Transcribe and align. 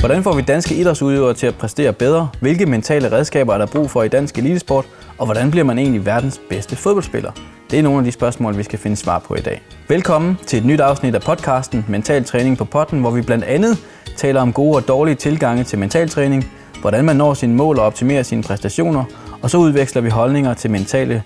Hvordan 0.00 0.22
får 0.22 0.32
vi 0.32 0.42
danske 0.42 0.74
idrætsudøvere 0.74 1.34
til 1.34 1.46
at 1.46 1.54
præstere 1.54 1.92
bedre? 1.92 2.28
Hvilke 2.40 2.66
mentale 2.66 3.12
redskaber 3.12 3.54
er 3.54 3.58
der 3.58 3.66
brug 3.66 3.90
for 3.90 4.02
i 4.02 4.08
dansk 4.08 4.38
elitesport? 4.38 4.84
Og 5.18 5.26
hvordan 5.26 5.50
bliver 5.50 5.64
man 5.64 5.78
egentlig 5.78 6.06
verdens 6.06 6.40
bedste 6.50 6.76
fodboldspiller? 6.76 7.32
Det 7.70 7.78
er 7.78 7.82
nogle 7.82 7.98
af 7.98 8.04
de 8.04 8.12
spørgsmål, 8.12 8.58
vi 8.58 8.62
skal 8.62 8.78
finde 8.78 8.96
svar 8.96 9.18
på 9.18 9.34
i 9.34 9.40
dag. 9.40 9.62
Velkommen 9.88 10.38
til 10.46 10.58
et 10.58 10.64
nyt 10.64 10.80
afsnit 10.80 11.14
af 11.14 11.20
podcasten 11.20 11.84
Mental 11.88 12.24
Træning 12.24 12.58
på 12.58 12.64
Potten, 12.64 13.00
hvor 13.00 13.10
vi 13.10 13.22
blandt 13.22 13.44
andet 13.44 13.78
taler 14.16 14.40
om 14.40 14.52
gode 14.52 14.76
og 14.76 14.88
dårlige 14.88 15.14
tilgange 15.14 15.64
til 15.64 15.78
mentaltræning, 15.78 16.50
hvordan 16.80 17.04
man 17.04 17.16
når 17.16 17.34
sine 17.34 17.54
mål 17.54 17.78
og 17.78 17.84
optimerer 17.84 18.22
sine 18.22 18.42
præstationer, 18.42 19.04
og 19.42 19.50
så 19.50 19.56
udveksler 19.56 20.02
vi 20.02 20.08
holdninger 20.08 20.54
til 20.54 20.70
mentale 20.70 21.22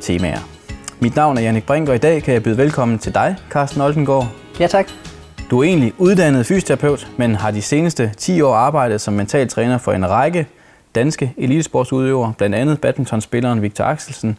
temaer. 0.00 0.40
Mit 1.00 1.16
navn 1.16 1.38
er 1.38 1.42
Jannik 1.42 1.66
Brink, 1.66 1.88
og 1.88 1.94
i 1.94 1.98
dag 1.98 2.22
kan 2.22 2.34
jeg 2.34 2.42
byde 2.42 2.56
velkommen 2.56 2.98
til 2.98 3.14
dig, 3.14 3.36
Carsten 3.50 3.80
Oldengaard. 3.80 4.28
Ja, 4.60 4.66
tak. 4.66 5.13
Du 5.54 5.60
er 5.60 5.64
egentlig 5.64 5.92
uddannet 5.98 6.46
fysioterapeut, 6.46 7.08
men 7.16 7.34
har 7.34 7.50
de 7.50 7.62
seneste 7.62 8.12
10 8.16 8.40
år 8.40 8.54
arbejdet 8.54 9.00
som 9.00 9.14
mental 9.14 9.48
træner 9.48 9.78
for 9.78 9.92
en 9.92 10.10
række 10.10 10.46
danske 10.94 11.34
elitesportsudøvere, 11.36 12.32
blandt 12.38 12.56
andet 12.56 12.80
badmintonspilleren 12.80 13.62
Victor 13.62 13.84
Axelsen, 13.84 14.38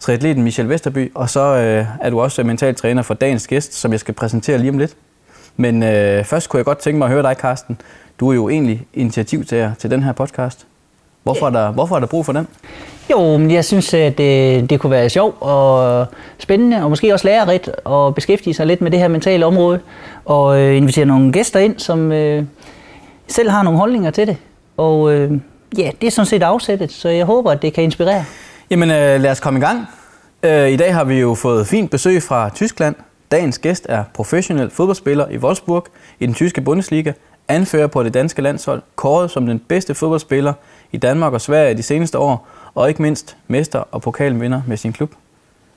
triatleten 0.00 0.42
Michel 0.42 0.68
Vesterby, 0.68 1.12
og 1.14 1.30
så 1.30 1.40
øh, 1.40 1.86
er 2.00 2.10
du 2.10 2.20
også 2.20 2.42
mental 2.42 2.74
træner 2.74 3.02
for 3.02 3.14
dagens 3.14 3.46
gæst, 3.46 3.74
som 3.74 3.92
jeg 3.92 4.00
skal 4.00 4.14
præsentere 4.14 4.58
lige 4.58 4.70
om 4.70 4.78
lidt. 4.78 4.96
Men 5.56 5.82
øh, 5.82 6.24
først 6.24 6.48
kunne 6.48 6.58
jeg 6.58 6.64
godt 6.64 6.78
tænke 6.78 6.98
mig 6.98 7.06
at 7.06 7.12
høre 7.12 7.22
dig, 7.22 7.36
Carsten. 7.38 7.80
Du 8.20 8.28
er 8.28 8.34
jo 8.34 8.48
egentlig 8.48 8.86
initiativtager 8.94 9.74
til 9.74 9.90
den 9.90 10.02
her 10.02 10.12
podcast. 10.12 10.66
Hvorfor 11.26 11.46
er 11.46 11.50
der, 11.50 11.70
hvorfor 11.70 11.96
er 11.96 12.00
der 12.00 12.06
brug 12.06 12.26
for 12.26 12.32
den? 12.32 12.48
Jo, 13.10 13.36
men 13.36 13.50
jeg 13.50 13.64
synes, 13.64 13.94
at 13.94 14.18
det, 14.18 14.70
det 14.70 14.80
kunne 14.80 14.90
være 14.90 15.08
sjovt 15.08 15.36
og 15.40 16.06
spændende, 16.38 16.82
og 16.82 16.90
måske 16.90 17.12
også 17.12 17.28
lærerigt 17.28 17.70
at 17.90 18.14
beskæftige 18.14 18.54
sig 18.54 18.66
lidt 18.66 18.80
med 18.80 18.90
det 18.90 19.00
her 19.00 19.08
mentale 19.08 19.46
område, 19.46 19.80
og 20.24 20.60
øh, 20.60 20.76
invitere 20.76 21.06
nogle 21.06 21.32
gæster 21.32 21.60
ind, 21.60 21.78
som 21.78 22.12
øh, 22.12 22.44
selv 23.28 23.50
har 23.50 23.62
nogle 23.62 23.78
holdninger 23.78 24.10
til 24.10 24.26
det. 24.26 24.36
Og 24.76 25.12
øh, 25.12 25.32
ja, 25.78 25.90
det 26.00 26.06
er 26.06 26.10
sådan 26.10 26.26
set 26.26 26.42
afsættet, 26.42 26.92
så 26.92 27.08
jeg 27.08 27.24
håber, 27.26 27.50
at 27.50 27.62
det 27.62 27.72
kan 27.72 27.84
inspirere. 27.84 28.24
Jamen 28.70 28.90
øh, 28.90 29.20
lad 29.20 29.30
os 29.30 29.40
komme 29.40 29.58
i 29.58 29.62
gang. 29.62 29.86
Øh, 30.42 30.70
I 30.70 30.76
dag 30.76 30.94
har 30.94 31.04
vi 31.04 31.20
jo 31.20 31.34
fået 31.34 31.66
fint 31.66 31.90
besøg 31.90 32.22
fra 32.22 32.48
Tyskland. 32.54 32.94
Dagens 33.30 33.58
gæst 33.58 33.86
er 33.88 34.04
professionel 34.14 34.70
fodboldspiller 34.70 35.28
i 35.28 35.38
Wolfsburg 35.38 35.86
i 36.20 36.26
den 36.26 36.34
tyske 36.34 36.60
Bundesliga, 36.60 37.12
anfører 37.48 37.86
på 37.86 38.02
det 38.02 38.14
danske 38.14 38.42
landshold, 38.42 38.82
kåret 38.96 39.30
som 39.30 39.46
den 39.46 39.58
bedste 39.58 39.94
fodboldspiller 39.94 40.52
i 40.96 40.98
Danmark 40.98 41.32
og 41.32 41.40
Sverige 41.40 41.74
de 41.74 41.82
seneste 41.82 42.18
år, 42.18 42.46
og 42.74 42.88
ikke 42.88 43.02
mindst 43.02 43.36
mester 43.48 43.78
og 43.92 44.02
pokalvinder 44.02 44.62
med 44.66 44.76
sin 44.76 44.92
klub. 44.92 45.12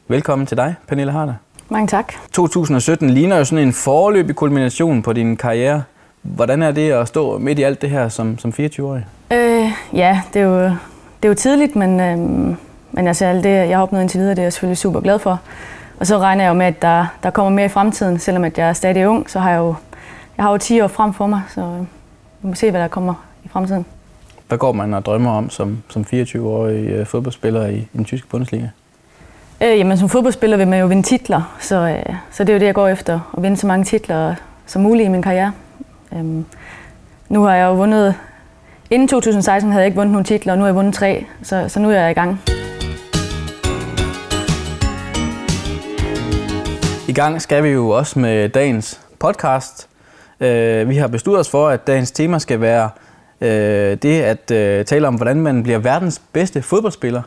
Velkommen 0.08 0.46
til 0.46 0.58
dig, 0.58 0.76
Pernille 0.88 1.12
Harder. 1.12 1.34
Mange 1.70 1.88
tak. 1.88 2.14
2017 2.32 3.10
ligner 3.10 3.38
jo 3.38 3.46
sådan 3.46 3.68
en 3.68 3.74
forløbig 3.74 4.36
kulmination 4.36 5.02
på 5.02 5.14
din 5.14 5.38
karriere. 5.38 5.84
Hvordan 6.22 6.64
er 6.64 6.72
det 6.72 6.92
at 6.92 7.08
stå 7.08 7.38
midt 7.38 7.60
i 7.60 7.64
alt 7.64 7.82
det 7.82 7.90
her 7.90 8.10
som, 8.10 8.38
som 8.38 8.54
24-årig? 8.60 9.06
Øh, 9.32 9.72
ja, 9.94 10.22
det 10.34 10.42
er, 10.42 10.46
jo, 10.46 10.64
det 10.64 11.24
er 11.24 11.28
jo 11.28 11.34
tidligt, 11.34 11.76
men, 11.76 12.00
øh, 12.00 12.18
men 12.92 13.08
altså, 13.08 13.26
alt 13.26 13.44
det, 13.44 13.50
jeg 13.50 13.78
har 13.78 13.84
opnået 13.84 14.02
indtil 14.02 14.20
videre, 14.20 14.36
det 14.36 14.40
er 14.40 14.44
jeg 14.44 14.54
selvfølgelig 14.54 14.78
super 14.78 15.00
glad 15.00 15.20
for. 15.20 15.40
Og 16.00 16.08
så 16.08 16.18
regner 16.18 16.44
jeg 16.44 16.50
jo 16.50 16.54
med, 16.54 16.66
at 16.66 16.82
der, 16.82 17.06
der 17.24 17.30
kommer 17.30 17.50
mere 17.50 17.66
i 17.66 17.70
fremtiden. 17.70 18.20
Selvom 18.20 18.44
at 18.44 18.58
jeg 18.58 18.70
er 18.70 18.74
stadig 18.74 19.08
ung, 19.08 19.30
så 19.30 19.40
har 19.40 19.50
jeg 19.50 19.58
jo, 19.58 19.76
jeg 20.38 20.46
har 20.46 20.52
jo 20.52 20.58
10 20.58 20.82
år 20.82 20.88
frem 20.88 21.14
for 21.14 21.28
mig, 21.28 21.42
så 21.56 21.86
vi 22.42 22.48
må 22.48 22.56
se, 22.56 22.72
hvad 22.72 22.82
der 22.82 22.88
kommer 22.88 23.14
i 23.44 23.48
fremtiden. 23.48 23.86
Hvad 24.50 24.58
går 24.58 24.72
man 24.72 24.94
og 24.94 25.06
drømmer 25.06 25.32
om 25.32 25.50
som, 25.50 25.84
som 25.90 26.06
24-årig 26.14 26.88
øh, 26.88 27.06
fodboldspiller 27.06 27.66
i, 27.68 27.76
i 27.78 27.98
den 27.98 28.06
tyske 28.06 28.28
Bundesliga? 28.28 28.68
Øh, 29.64 29.78
jamen, 29.80 29.98
som 29.98 30.10
fodboldspiller 30.10 30.58
vil 30.58 30.68
man 30.68 30.80
jo 30.80 30.86
vinde 30.86 31.04
titler, 31.04 31.58
så, 31.60 31.76
øh, 31.76 32.16
så 32.32 32.44
det 32.44 32.50
er 32.50 32.54
jo 32.54 32.60
det, 32.60 32.66
jeg 32.66 32.76
går 32.76 32.88
efter. 32.88 33.20
At 33.38 33.44
vinde 33.44 33.58
så 33.58 33.68
mange 33.68 33.86
titler 33.86 34.36
som 34.66 34.82
muligt 34.82 35.06
i 35.06 35.10
min 35.10 35.22
karriere. 35.22 35.52
Øhm, 36.14 36.46
nu 37.30 37.44
har 37.44 37.56
jeg 37.56 37.66
jo 37.66 37.76
vundet... 37.76 38.16
Inden 38.90 39.08
2016 39.08 39.72
havde 39.72 39.82
jeg 39.82 39.88
ikke 39.88 39.96
vundet 39.96 40.12
nogen 40.12 40.26
titler, 40.26 40.54
og 40.54 40.58
nu 40.58 40.64
har 40.64 40.68
jeg 40.68 40.76
vundet 40.76 40.94
tre, 40.94 41.26
så, 41.44 41.66
så 41.68 41.80
nu 41.80 41.90
er 41.90 41.94
jeg 41.94 42.12
i 42.12 42.14
gang. 42.14 42.42
I 47.08 47.14
gang 47.14 47.42
skal 47.42 47.64
vi 47.64 47.70
jo 47.70 47.90
også 47.90 48.20
med 48.20 48.50
dagens 48.50 49.02
podcast. 49.20 49.88
Øh, 50.40 50.90
vi 50.90 50.96
har 50.96 51.08
besluttet 51.08 51.40
os 51.40 51.50
for, 51.50 51.70
at 51.70 51.88
dagens 51.88 52.12
tema 52.12 52.40
skal 52.40 52.62
være 52.62 52.90
øh, 53.42 53.98
det 54.02 54.22
at 54.22 54.52
øh, 54.52 54.86
tale 54.86 55.08
om, 55.08 55.16
hvordan 55.16 55.42
man 55.42 55.64
bliver 55.64 55.80
verdens 55.80 56.22
bedste 56.34 56.62
fodboldspiller. 56.62 57.22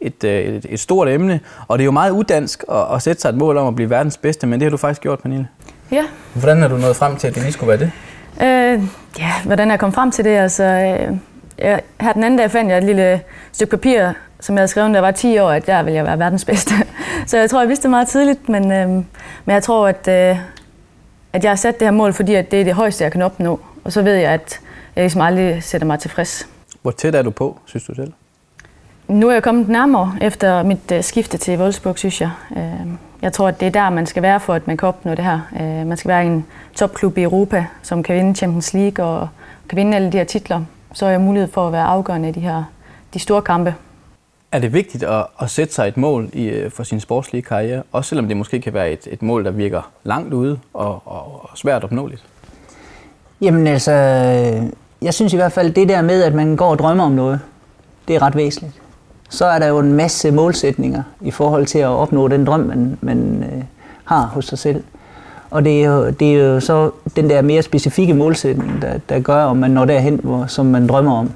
Et, 0.00 0.24
et, 0.24 0.66
et 0.68 0.80
stort 0.80 1.08
emne, 1.08 1.40
og 1.68 1.78
det 1.78 1.82
er 1.82 1.84
jo 1.84 1.90
meget 1.90 2.10
udansk 2.10 2.64
at, 2.70 2.94
at 2.94 3.02
sætte 3.02 3.22
sig 3.22 3.28
et 3.28 3.34
mål 3.34 3.56
om 3.56 3.68
at 3.68 3.74
blive 3.74 3.90
verdens 3.90 4.16
bedste, 4.16 4.46
men 4.46 4.60
det 4.60 4.66
har 4.66 4.70
du 4.70 4.76
faktisk 4.76 5.02
gjort, 5.02 5.20
Pernille. 5.20 5.48
Ja. 5.92 6.04
Hvordan 6.34 6.62
er 6.62 6.68
du 6.68 6.76
nået 6.76 6.96
frem 6.96 7.16
til, 7.16 7.28
at 7.28 7.34
det 7.34 7.42
lige 7.42 7.52
skulle 7.52 7.68
være 7.68 7.78
det? 7.78 7.92
Øh, 8.40 8.82
ja, 9.18 9.32
hvordan 9.44 9.68
er 9.68 9.72
jeg 9.72 9.80
kommet 9.80 9.94
frem 9.94 10.10
til 10.10 10.24
det? 10.24 10.30
Altså, 10.30 10.64
øh, 10.64 11.16
jeg, 11.58 11.80
her 12.00 12.12
den 12.12 12.24
anden 12.24 12.38
dag 12.38 12.50
fandt 12.50 12.70
jeg 12.70 12.78
et 12.78 12.84
lille 12.84 13.20
stykke 13.52 13.70
papir, 13.70 14.12
som 14.40 14.54
jeg 14.54 14.60
havde 14.60 14.68
skrevet, 14.68 14.90
da 14.90 14.94
jeg 14.94 15.02
var 15.02 15.10
10 15.10 15.38
år, 15.38 15.50
at 15.50 15.66
der 15.66 15.82
ville 15.82 15.96
jeg 15.96 16.04
være 16.04 16.18
verdens 16.18 16.44
bedste. 16.44 16.74
Så 17.26 17.38
jeg 17.38 17.50
tror, 17.50 17.60
jeg 17.60 17.68
vidste 17.68 17.82
det 17.82 17.90
meget 17.90 18.08
tidligt, 18.08 18.48
men, 18.48 18.72
øh, 18.72 18.88
men 18.88 19.04
jeg 19.46 19.62
tror, 19.62 19.88
at, 19.88 20.08
øh, 20.08 20.38
at 21.32 21.44
jeg 21.44 21.50
har 21.50 21.56
sat 21.56 21.78
det 21.78 21.86
her 21.86 21.92
mål, 21.92 22.12
fordi 22.12 22.34
at 22.34 22.50
det 22.50 22.60
er 22.60 22.64
det 22.64 22.74
højeste, 22.74 23.04
jeg 23.04 23.12
kan 23.12 23.22
opnå. 23.22 23.60
Og 23.84 23.92
så 23.92 24.02
ved 24.02 24.14
jeg, 24.14 24.30
at 24.30 24.60
jeg 24.96 25.02
ligesom 25.02 25.20
aldrig 25.20 25.62
sætter 25.62 25.86
mig 25.86 25.98
tilfreds. 25.98 26.48
Hvor 26.82 26.90
tæt 26.90 27.14
er 27.14 27.22
du 27.22 27.30
på, 27.30 27.58
synes 27.64 27.84
du 27.84 27.94
selv? 27.94 28.12
Nu 29.08 29.28
er 29.28 29.32
jeg 29.32 29.42
kommet 29.42 29.68
nærmere 29.68 30.16
efter 30.20 30.62
mit 30.62 30.92
uh, 30.92 31.00
skifte 31.00 31.38
til 31.38 31.58
Wolfsburg, 31.58 31.98
synes 31.98 32.20
jeg. 32.20 32.30
Uh, 32.50 32.88
jeg 33.22 33.32
tror, 33.32 33.48
at 33.48 33.60
det 33.60 33.66
er 33.66 33.70
der, 33.70 33.90
man 33.90 34.06
skal 34.06 34.22
være 34.22 34.40
for, 34.40 34.54
at 34.54 34.66
man 34.66 34.76
kan 34.76 34.88
opnå 34.88 35.10
det 35.10 35.24
her. 35.24 35.40
Uh, 35.52 35.86
man 35.86 35.96
skal 35.96 36.08
være 36.08 36.26
en 36.26 36.46
topklub 36.74 37.18
i 37.18 37.22
Europa, 37.22 37.66
som 37.82 38.02
kan 38.02 38.16
vinde 38.16 38.34
Champions 38.34 38.74
League 38.74 39.04
og 39.04 39.28
kan 39.68 39.76
vinde 39.76 39.96
alle 39.96 40.12
de 40.12 40.16
her 40.16 40.24
titler. 40.24 40.64
Så 40.92 41.04
har 41.04 41.10
jeg 41.10 41.20
mulighed 41.20 41.48
for 41.52 41.66
at 41.66 41.72
være 41.72 41.84
afgørende 41.84 42.28
i 42.28 42.32
de 42.32 42.40
her 42.40 42.64
de 43.14 43.18
store 43.18 43.42
kampe. 43.42 43.74
Er 44.52 44.58
det 44.58 44.72
vigtigt 44.72 45.02
at, 45.02 45.26
at 45.40 45.50
sætte 45.50 45.74
sig 45.74 45.88
et 45.88 45.96
mål 45.96 46.30
i, 46.32 46.68
for 46.74 46.82
sin 46.82 47.00
sportslige 47.00 47.42
karriere, 47.42 47.82
også 47.92 48.08
selvom 48.08 48.28
det 48.28 48.36
måske 48.36 48.60
kan 48.60 48.74
være 48.74 48.92
et, 48.92 49.08
et 49.10 49.22
mål, 49.22 49.44
der 49.44 49.50
virker 49.50 49.90
langt 50.04 50.34
ude 50.34 50.58
og, 50.74 51.02
og, 51.04 51.40
og 51.42 51.58
svært 51.58 51.84
opnåeligt? 51.84 52.24
Jamen 53.40 53.66
altså, 53.66 53.92
jeg 55.02 55.14
synes 55.14 55.32
i 55.32 55.36
hvert 55.36 55.52
fald, 55.52 55.72
det 55.72 55.88
der 55.88 56.02
med, 56.02 56.22
at 56.22 56.34
man 56.34 56.56
går 56.56 56.70
og 56.70 56.78
drømmer 56.78 57.04
om 57.04 57.12
noget, 57.12 57.40
det 58.08 58.16
er 58.16 58.22
ret 58.22 58.36
væsentligt. 58.36 58.74
Så 59.30 59.44
er 59.44 59.58
der 59.58 59.66
jo 59.66 59.78
en 59.78 59.92
masse 59.92 60.30
målsætninger 60.30 61.02
i 61.20 61.30
forhold 61.30 61.66
til 61.66 61.78
at 61.78 61.86
opnå 61.86 62.28
den 62.28 62.46
drøm, 62.46 62.60
man, 62.60 62.98
man 63.00 63.44
øh, 63.52 63.62
har 64.04 64.26
hos 64.26 64.44
sig 64.44 64.58
selv. 64.58 64.82
Og 65.50 65.64
det 65.64 65.84
er, 65.84 65.86
jo, 65.86 66.10
det 66.10 66.34
er 66.34 66.38
jo 66.38 66.60
så 66.60 66.90
den 67.16 67.30
der 67.30 67.42
mere 67.42 67.62
specifikke 67.62 68.14
målsætning, 68.14 68.82
der, 68.82 68.98
der 69.08 69.20
gør, 69.20 69.44
om 69.44 69.56
man 69.56 69.70
når 69.70 69.84
derhen, 69.84 70.20
hvor, 70.22 70.46
som 70.46 70.66
man 70.66 70.86
drømmer 70.86 71.18
om. 71.18 71.30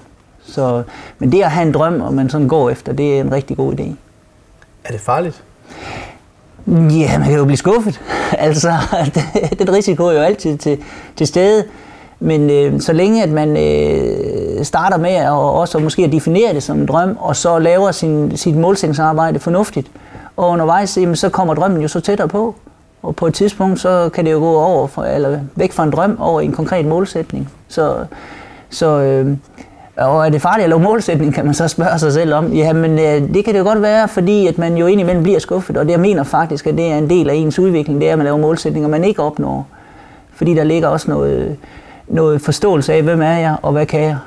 Så, 0.47 0.83
men 1.19 1.33
det 1.33 1.43
at 1.43 1.50
have 1.50 1.66
en 1.66 1.75
drøm, 1.75 2.00
og 2.00 2.15
man 2.15 2.31
sådan 2.31 2.48
går 2.48 2.71
efter, 2.71 2.93
det 2.93 3.16
er 3.16 3.21
en 3.21 3.33
rigtig 3.33 3.56
god 3.56 3.72
idé. 3.72 3.84
Er 4.84 4.93
det 4.93 5.00
farligt? 5.00 5.43
Ja, 6.66 7.19
man 7.19 7.28
kan 7.28 7.37
jo 7.37 7.44
blive 7.44 7.56
skuffet. 7.56 8.00
altså, 8.38 8.72
den 9.59 9.72
risiko 9.72 10.04
er 10.04 10.12
jo 10.12 10.21
altid 10.21 10.59
til, 10.59 10.78
til 11.16 11.27
stede. 11.27 11.65
Men 12.21 12.50
øh, 12.50 12.81
så 12.81 12.93
længe 12.93 13.22
at 13.22 13.31
man 13.31 13.56
øh, 13.56 14.65
starter 14.65 14.97
med 14.97 15.10
at 15.10 15.31
også 15.31 15.78
måske 15.78 16.04
at 16.04 16.12
definere 16.12 16.54
det 16.54 16.62
som 16.62 16.81
en 16.81 16.87
drøm, 16.87 17.16
og 17.21 17.37
så 17.37 17.59
laver 17.59 17.91
sin, 17.91 18.37
sit 18.37 18.56
målsætningsarbejde 18.56 19.38
fornuftigt, 19.38 19.91
og 20.37 20.49
undervejs, 20.49 20.97
jamen, 20.97 21.16
så 21.16 21.28
kommer 21.28 21.54
drømmen 21.54 21.82
jo 21.82 21.88
så 21.88 22.00
tættere 22.00 22.28
på. 22.28 22.54
Og 23.03 23.16
på 23.16 23.27
et 23.27 23.34
tidspunkt, 23.34 23.81
så 23.81 24.10
kan 24.15 24.25
det 24.25 24.32
jo 24.32 24.38
gå 24.38 24.54
over 24.56 24.87
for, 24.87 25.03
eller 25.03 25.38
væk 25.54 25.72
fra 25.72 25.84
en 25.84 25.91
drøm 25.91 26.16
over 26.21 26.41
i 26.41 26.44
en 26.44 26.53
konkret 26.53 26.87
målsætning. 26.87 27.49
Så, 27.69 27.97
så 28.71 28.87
øh, 28.87 29.37
og 29.97 30.27
er 30.27 30.31
det 30.31 30.43
farligt 30.43 30.65
at 30.65 30.69
lave 30.69 30.83
målsætning, 30.83 31.34
kan 31.34 31.44
man 31.44 31.54
så 31.54 31.69
spørge 31.69 31.98
sig 31.98 32.12
selv 32.12 32.34
om. 32.34 32.53
Jamen, 32.53 32.98
øh, 32.98 33.34
det 33.34 33.44
kan 33.44 33.54
det 33.54 33.59
jo 33.59 33.65
godt 33.65 33.83
være, 33.83 34.09
fordi 34.09 34.47
at 34.47 34.59
man 34.59 34.77
jo 34.77 34.87
indimellem 34.87 35.22
bliver 35.22 35.38
skuffet, 35.38 35.77
og 35.77 35.84
det 35.84 35.93
jeg 35.93 36.00
mener 36.00 36.22
faktisk, 36.22 36.66
at 36.66 36.75
det 36.75 36.93
er 36.93 36.98
en 36.98 37.10
del 37.10 37.31
af 37.31 37.34
ens 37.34 37.59
udvikling, 37.59 38.00
det 38.00 38.09
er, 38.09 38.12
at 38.12 38.19
man 38.19 38.25
laver 38.25 38.38
målsætninger, 38.38 38.89
man 38.89 39.04
ikke 39.04 39.22
opnår. 39.22 39.66
Fordi 40.34 40.54
der 40.54 40.65
ligger 40.65 40.89
også 40.89 41.10
noget, 41.10 41.57
noget 42.08 42.41
forståelse 42.42 42.92
af, 42.92 43.03
hvem 43.03 43.22
er 43.22 43.38
jeg, 43.38 43.56
og 43.62 43.72
hvad 43.72 43.86
kan 43.86 44.00
jeg. 44.00 44.18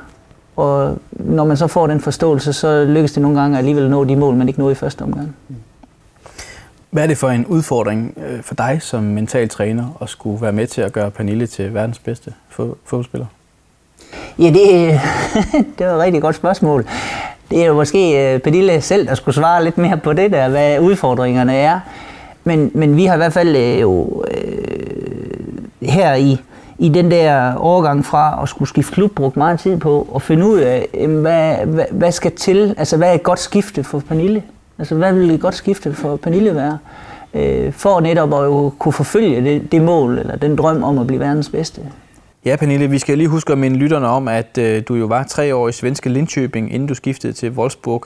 Og 0.55 0.97
når 1.11 1.45
man 1.45 1.57
så 1.57 1.67
får 1.67 1.87
den 1.87 2.01
forståelse, 2.01 2.53
så 2.53 2.85
lykkes 2.85 3.11
det 3.11 3.21
nogle 3.21 3.41
gange 3.41 3.57
alligevel 3.57 3.83
at 3.83 3.91
nå 3.91 4.03
de 4.03 4.15
mål, 4.15 4.35
man 4.35 4.47
ikke 4.47 4.59
nåede 4.59 4.71
i 4.71 4.75
første 4.75 5.01
omgang. 5.01 5.35
Hvad 6.89 7.03
er 7.03 7.07
det 7.07 7.17
for 7.17 7.29
en 7.29 7.45
udfordring 7.45 8.13
øh, 8.27 8.43
for 8.43 8.55
dig 8.55 8.77
som 8.81 9.03
mental 9.03 9.49
træner 9.49 9.97
at 10.01 10.09
skulle 10.09 10.41
være 10.41 10.51
med 10.51 10.67
til 10.67 10.81
at 10.81 10.93
gøre 10.93 11.11
Pernille 11.11 11.47
til 11.47 11.73
verdens 11.73 11.99
bedste 11.99 12.33
fodboldspiller? 12.49 13.25
Ja, 14.39 14.47
det, 14.47 14.99
det 15.79 15.87
var 15.87 15.93
et 15.93 15.99
rigtig 15.99 16.21
godt 16.21 16.35
spørgsmål. 16.35 16.85
Det 17.51 17.61
er 17.61 17.65
jo 17.65 17.73
måske 17.73 18.33
øh, 18.33 18.39
Pernille 18.39 18.81
selv, 18.81 19.07
der 19.07 19.15
skulle 19.15 19.35
svare 19.35 19.63
lidt 19.63 19.77
mere 19.77 19.97
på 19.97 20.13
det 20.13 20.31
der, 20.31 20.49
hvad 20.49 20.79
udfordringerne 20.79 21.55
er. 21.55 21.79
Men, 22.43 22.71
men 22.73 22.95
vi 22.95 23.05
har 23.05 23.13
i 23.13 23.17
hvert 23.17 23.33
fald 23.33 23.55
øh, 23.55 23.81
jo 23.81 24.23
øh, 24.31 25.89
her 25.89 26.15
i, 26.15 26.37
i 26.79 26.89
den 26.89 27.11
der 27.11 27.53
overgang 27.53 28.05
fra 28.05 28.39
at 28.43 28.49
skulle 28.49 28.69
skifte 28.69 28.93
klub 28.93 29.11
brugt 29.11 29.37
meget 29.37 29.59
tid 29.59 29.77
på 29.77 30.07
at 30.15 30.21
finde 30.21 30.47
ud 30.47 30.59
af, 30.59 31.07
hvad, 31.07 31.65
hvad, 31.65 31.85
hvad 31.91 32.11
skal 32.11 32.31
til, 32.31 32.75
altså 32.77 32.97
hvad 32.97 33.09
er 33.09 33.13
et 33.13 33.23
godt 33.23 33.39
skifte 33.39 33.83
for 33.83 33.99
Pernille? 33.99 34.43
Altså 34.79 34.95
hvad 34.95 35.13
vil 35.13 35.31
et 35.31 35.41
godt 35.41 35.55
skifte 35.55 35.93
for 35.93 36.15
Pernille 36.15 36.55
være? 36.55 36.77
Øh, 37.33 37.73
for 37.73 37.99
netop 37.99 38.33
at 38.33 38.45
jo 38.45 38.73
kunne 38.79 38.93
forfølge 38.93 39.41
det, 39.41 39.71
det 39.71 39.81
mål, 39.81 40.17
eller 40.17 40.35
den 40.35 40.55
drøm 40.55 40.83
om 40.83 40.97
at 40.99 41.07
blive 41.07 41.19
verdens 41.19 41.49
bedste. 41.49 41.81
Ja, 42.45 42.55
Pernille, 42.55 42.89
vi 42.89 42.99
skal 42.99 43.17
lige 43.17 43.27
huske 43.27 43.51
at 43.51 43.57
minde 43.57 43.77
lytterne 43.77 44.07
om, 44.07 44.27
at 44.27 44.57
øh, 44.57 44.83
du 44.87 44.95
jo 44.95 45.05
var 45.05 45.23
tre 45.23 45.55
år 45.55 45.67
i 45.67 45.71
svenske 45.71 46.09
Linköping, 46.09 46.73
inden 46.73 46.87
du 46.87 46.93
skiftede 46.93 47.33
til 47.33 47.51
Wolfsburg 47.51 48.05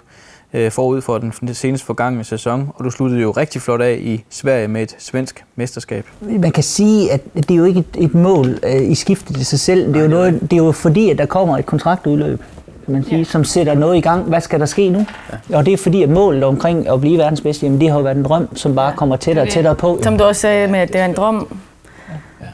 øh, 0.53 0.71
forud 0.71 1.01
for 1.01 1.17
den 1.17 1.53
seneste 1.53 1.85
forgangne 1.85 2.23
sæson, 2.23 2.69
og 2.75 2.85
du 2.85 2.89
sluttede 2.89 3.21
jo 3.21 3.31
rigtig 3.31 3.61
flot 3.61 3.81
af 3.81 3.99
i 4.01 4.23
Sverige 4.29 4.67
med 4.67 4.81
et 4.81 4.95
svensk 4.99 5.43
mesterskab. 5.55 6.05
Man 6.21 6.51
kan 6.51 6.63
sige, 6.63 7.11
at 7.11 7.21
det 7.35 7.51
er 7.51 7.55
jo 7.55 7.63
ikke 7.63 7.79
et, 7.79 8.03
et 8.03 8.15
mål 8.15 8.59
øh, 8.63 8.91
i 8.91 8.95
skiftet 8.95 9.35
til 9.35 9.45
sig 9.45 9.59
selv. 9.59 9.87
Det 9.87 9.95
er, 9.95 10.01
jo 10.01 10.07
noget, 10.07 10.41
det 10.41 10.53
er 10.53 10.57
jo 10.57 10.71
fordi, 10.71 11.09
at 11.09 11.17
der 11.17 11.25
kommer 11.25 11.57
et 11.57 11.65
kontraktudløb, 11.65 12.41
kan 12.85 12.93
man 12.93 13.03
sige, 13.03 13.17
ja. 13.17 13.23
som 13.23 13.43
sætter 13.43 13.73
noget 13.73 13.97
i 13.97 14.01
gang. 14.01 14.23
Hvad 14.23 14.41
skal 14.41 14.59
der 14.59 14.65
ske 14.65 14.89
nu? 14.89 15.05
Ja. 15.49 15.57
Og 15.57 15.65
det 15.65 15.73
er 15.73 15.77
fordi, 15.77 16.03
at 16.03 16.09
målet 16.09 16.43
omkring 16.43 16.89
at 16.89 17.01
blive 17.01 17.17
verdens 17.17 17.41
bedste, 17.41 17.65
jamen 17.65 17.81
det 17.81 17.89
har 17.89 17.97
jo 17.97 18.03
været 18.03 18.17
en 18.17 18.23
drøm, 18.23 18.55
som 18.55 18.75
bare 18.75 18.93
kommer 18.95 19.15
tættere 19.15 19.45
og 19.45 19.49
tættere 19.49 19.75
på. 19.75 19.99
Som 20.01 20.17
du 20.17 20.23
også 20.23 20.41
sagde 20.41 20.67
med, 20.67 20.79
at 20.79 20.87
det 20.87 21.01
er 21.01 21.05
en 21.05 21.13
drøm. 21.13 21.47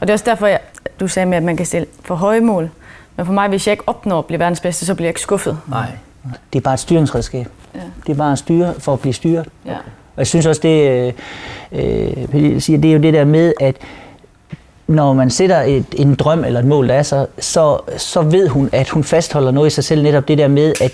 det 0.00 0.10
er 0.10 0.12
også 0.12 0.24
derfor, 0.24 0.46
jeg, 0.46 0.60
du 1.00 1.08
sagde 1.08 1.26
med, 1.26 1.36
at 1.36 1.42
man 1.42 1.56
kan 1.56 1.66
stille 1.66 1.86
for 2.04 2.14
høje 2.14 2.40
mål. 2.40 2.70
Men 3.16 3.26
for 3.26 3.32
mig, 3.32 3.48
hvis 3.48 3.66
jeg 3.66 3.72
ikke 3.72 3.84
opnår 3.86 4.18
at 4.18 4.26
blive 4.26 4.38
verdens 4.38 4.60
bedste, 4.60 4.86
så 4.86 4.94
bliver 4.94 5.06
jeg 5.06 5.10
ikke 5.10 5.20
skuffet. 5.20 5.58
Nej. 5.68 5.86
Det 6.52 6.58
er 6.58 6.62
bare 6.62 6.74
et 6.74 6.80
styringsredskab. 6.80 7.46
Ja. 7.74 7.80
Det 8.06 8.12
er 8.12 8.16
bare 8.16 8.32
at 8.32 8.38
styre 8.38 8.74
for 8.78 8.92
at 8.92 9.00
blive 9.00 9.12
styret. 9.12 9.46
Ja. 9.66 9.72
Og 9.72 10.18
jeg 10.18 10.26
synes 10.26 10.46
også, 10.46 10.60
det, 10.62 10.90
øh, 10.90 11.12
øh, 12.34 12.60
siger, 12.60 12.78
det 12.78 12.88
er 12.90 12.94
jo 12.94 13.02
det 13.02 13.14
der 13.14 13.24
med, 13.24 13.52
at 13.60 13.76
når 14.86 15.12
man 15.12 15.30
sætter 15.30 15.60
et, 15.60 15.86
en 15.96 16.14
drøm 16.14 16.44
eller 16.44 16.60
et 16.60 16.66
mål, 16.66 16.88
der 16.88 16.94
er 16.94 17.02
så, 17.02 17.26
så, 17.38 17.78
så 17.96 18.22
ved 18.22 18.48
hun, 18.48 18.70
at 18.72 18.88
hun 18.88 19.04
fastholder 19.04 19.50
noget 19.50 19.66
i 19.66 19.70
sig 19.70 19.84
selv. 19.84 20.02
Netop 20.02 20.28
det 20.28 20.38
der 20.38 20.48
med, 20.48 20.72
at 20.80 20.92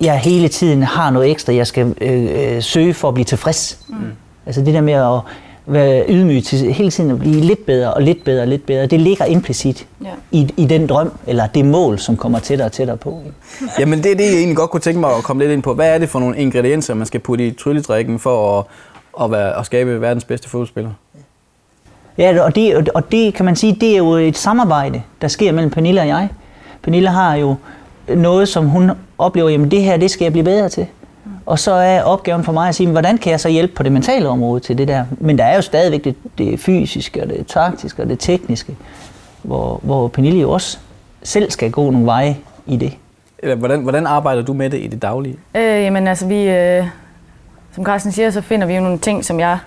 jeg 0.00 0.18
hele 0.18 0.48
tiden 0.48 0.82
har 0.82 1.10
noget 1.10 1.30
ekstra, 1.30 1.54
jeg 1.54 1.66
skal 1.66 1.94
øh, 2.00 2.54
øh, 2.56 2.62
søge 2.62 2.94
for 2.94 3.08
at 3.08 3.14
blive 3.14 3.24
tilfreds. 3.24 3.78
Mm. 3.88 3.96
Altså 4.46 4.60
det 4.60 4.74
der 4.74 4.80
med 4.80 4.92
at 4.92 5.20
være 5.72 6.04
ydmyg 6.08 6.44
til 6.44 6.72
hele 6.72 6.90
tiden 6.90 7.10
at 7.10 7.18
blive 7.18 7.40
lidt 7.40 7.66
bedre 7.66 7.94
og 7.94 8.02
lidt 8.02 8.24
bedre 8.24 8.42
og 8.42 8.48
lidt 8.48 8.66
bedre, 8.66 8.86
det 8.86 9.00
ligger 9.00 9.24
implicit 9.24 9.86
Ja. 10.04 10.10
i, 10.30 10.48
i 10.56 10.66
den 10.66 10.86
drøm, 10.86 11.12
eller 11.26 11.46
det 11.46 11.64
mål, 11.64 11.98
som 11.98 12.16
kommer 12.16 12.38
tættere 12.38 12.68
og 12.68 12.72
tættere 12.72 12.96
på. 12.96 13.22
Jamen 13.78 14.02
det 14.02 14.12
er 14.12 14.16
det, 14.16 14.24
jeg 14.24 14.34
egentlig 14.34 14.56
godt 14.56 14.70
kunne 14.70 14.80
tænke 14.80 15.00
mig 15.00 15.10
at 15.16 15.24
komme 15.24 15.42
lidt 15.42 15.52
ind 15.52 15.62
på. 15.62 15.74
Hvad 15.74 15.94
er 15.94 15.98
det 15.98 16.08
for 16.08 16.20
nogle 16.20 16.36
ingredienser, 16.38 16.94
man 16.94 17.06
skal 17.06 17.20
putte 17.20 17.46
i 17.46 17.50
trylledrikken 17.50 18.18
for 18.18 18.58
at, 18.58 18.64
at, 19.24 19.30
være, 19.30 19.58
at 19.58 19.66
skabe 19.66 20.00
verdens 20.00 20.24
bedste 20.24 20.48
fodboldspiller? 20.48 20.90
Ja, 22.18 22.42
og 22.44 22.54
det, 22.54 22.88
og 22.94 23.12
det 23.12 23.34
kan 23.34 23.44
man 23.44 23.56
sige, 23.56 23.76
det 23.80 23.92
er 23.92 23.96
jo 23.96 24.10
et 24.12 24.36
samarbejde, 24.38 25.02
der 25.22 25.28
sker 25.28 25.52
mellem 25.52 25.70
Pernille 25.70 26.00
og 26.00 26.06
jeg. 26.08 26.28
Pernille 26.82 27.08
har 27.08 27.34
jo 27.34 27.54
noget, 28.08 28.48
som 28.48 28.66
hun 28.66 28.90
oplever, 29.18 29.48
jamen 29.48 29.70
det 29.70 29.82
her, 29.82 29.96
det 29.96 30.10
skal 30.10 30.24
jeg 30.24 30.32
blive 30.32 30.44
bedre 30.44 30.68
til. 30.68 30.86
Og 31.46 31.58
så 31.58 31.72
er 31.72 32.02
opgaven 32.02 32.44
for 32.44 32.52
mig 32.52 32.68
at 32.68 32.74
sige, 32.74 32.90
hvordan 32.90 33.18
kan 33.18 33.32
jeg 33.32 33.40
så 33.40 33.48
hjælpe 33.48 33.74
på 33.74 33.82
det 33.82 33.92
mentale 33.92 34.28
område 34.28 34.60
til 34.60 34.78
det 34.78 34.88
der? 34.88 35.04
Men 35.10 35.38
der 35.38 35.44
er 35.44 35.56
jo 35.56 35.62
stadigvæk 35.62 36.04
det, 36.04 36.14
det 36.38 36.60
fysiske, 36.60 37.22
og 37.22 37.28
det 37.28 37.46
taktiske 37.46 38.02
og 38.02 38.08
det 38.08 38.18
tekniske, 38.18 38.76
hvor, 39.42 39.80
hvor 39.82 40.08
Pernille 40.08 40.40
jo 40.40 40.50
også 40.50 40.78
selv 41.22 41.50
skal 41.50 41.70
gå 41.70 41.90
nogle 41.90 42.06
veje 42.06 42.36
i 42.66 42.76
det. 42.76 42.96
Eller 43.38 43.56
hvordan, 43.56 43.80
hvordan 43.80 44.06
arbejder 44.06 44.42
du 44.42 44.52
med 44.52 44.70
det 44.70 44.78
i 44.78 44.86
det 44.86 45.02
daglige? 45.02 45.36
Øh, 45.54 45.62
jamen 45.62 46.08
altså, 46.08 46.26
vi, 46.26 46.48
øh, 46.48 46.86
som 47.74 47.84
Carsten 47.84 48.12
siger, 48.12 48.30
så 48.30 48.40
finder 48.40 48.66
vi 48.66 48.74
jo 48.74 48.80
nogle 48.80 48.98
ting, 48.98 49.24
som 49.24 49.40
jeg 49.40 49.58